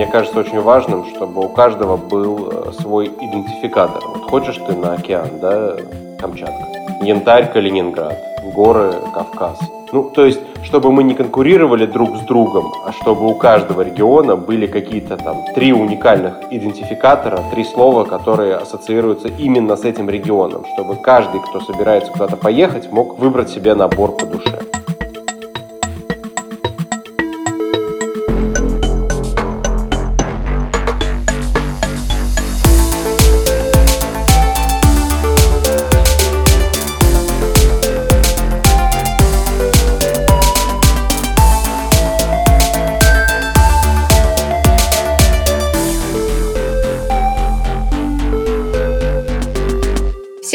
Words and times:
мне 0.00 0.06
кажется 0.06 0.40
очень 0.40 0.62
важным, 0.62 1.04
чтобы 1.14 1.44
у 1.44 1.50
каждого 1.50 1.98
был 1.98 2.50
э, 2.50 2.72
свой 2.72 3.08
идентификатор. 3.08 4.02
Вот 4.02 4.30
хочешь 4.30 4.56
ты 4.56 4.74
на 4.74 4.94
океан, 4.94 5.28
да, 5.42 5.76
Камчатка, 6.18 6.64
Янтарь, 7.02 7.52
Калининград, 7.52 8.16
горы, 8.54 8.94
Кавказ. 9.12 9.58
Ну, 9.92 10.04
то 10.04 10.24
есть, 10.24 10.40
чтобы 10.62 10.90
мы 10.90 11.02
не 11.02 11.12
конкурировали 11.12 11.84
друг 11.84 12.16
с 12.16 12.20
другом, 12.20 12.72
а 12.86 12.92
чтобы 12.92 13.26
у 13.26 13.34
каждого 13.34 13.82
региона 13.82 14.36
были 14.36 14.66
какие-то 14.66 15.18
там 15.18 15.44
три 15.54 15.74
уникальных 15.74 16.50
идентификатора, 16.50 17.44
три 17.52 17.62
слова, 17.64 18.04
которые 18.04 18.54
ассоциируются 18.54 19.28
именно 19.28 19.76
с 19.76 19.84
этим 19.84 20.08
регионом, 20.08 20.64
чтобы 20.72 20.96
каждый, 20.96 21.42
кто 21.42 21.60
собирается 21.60 22.10
куда-то 22.10 22.38
поехать, 22.38 22.90
мог 22.90 23.18
выбрать 23.18 23.50
себе 23.50 23.74
набор 23.74 24.16
по 24.16 24.24
душе. 24.24 24.62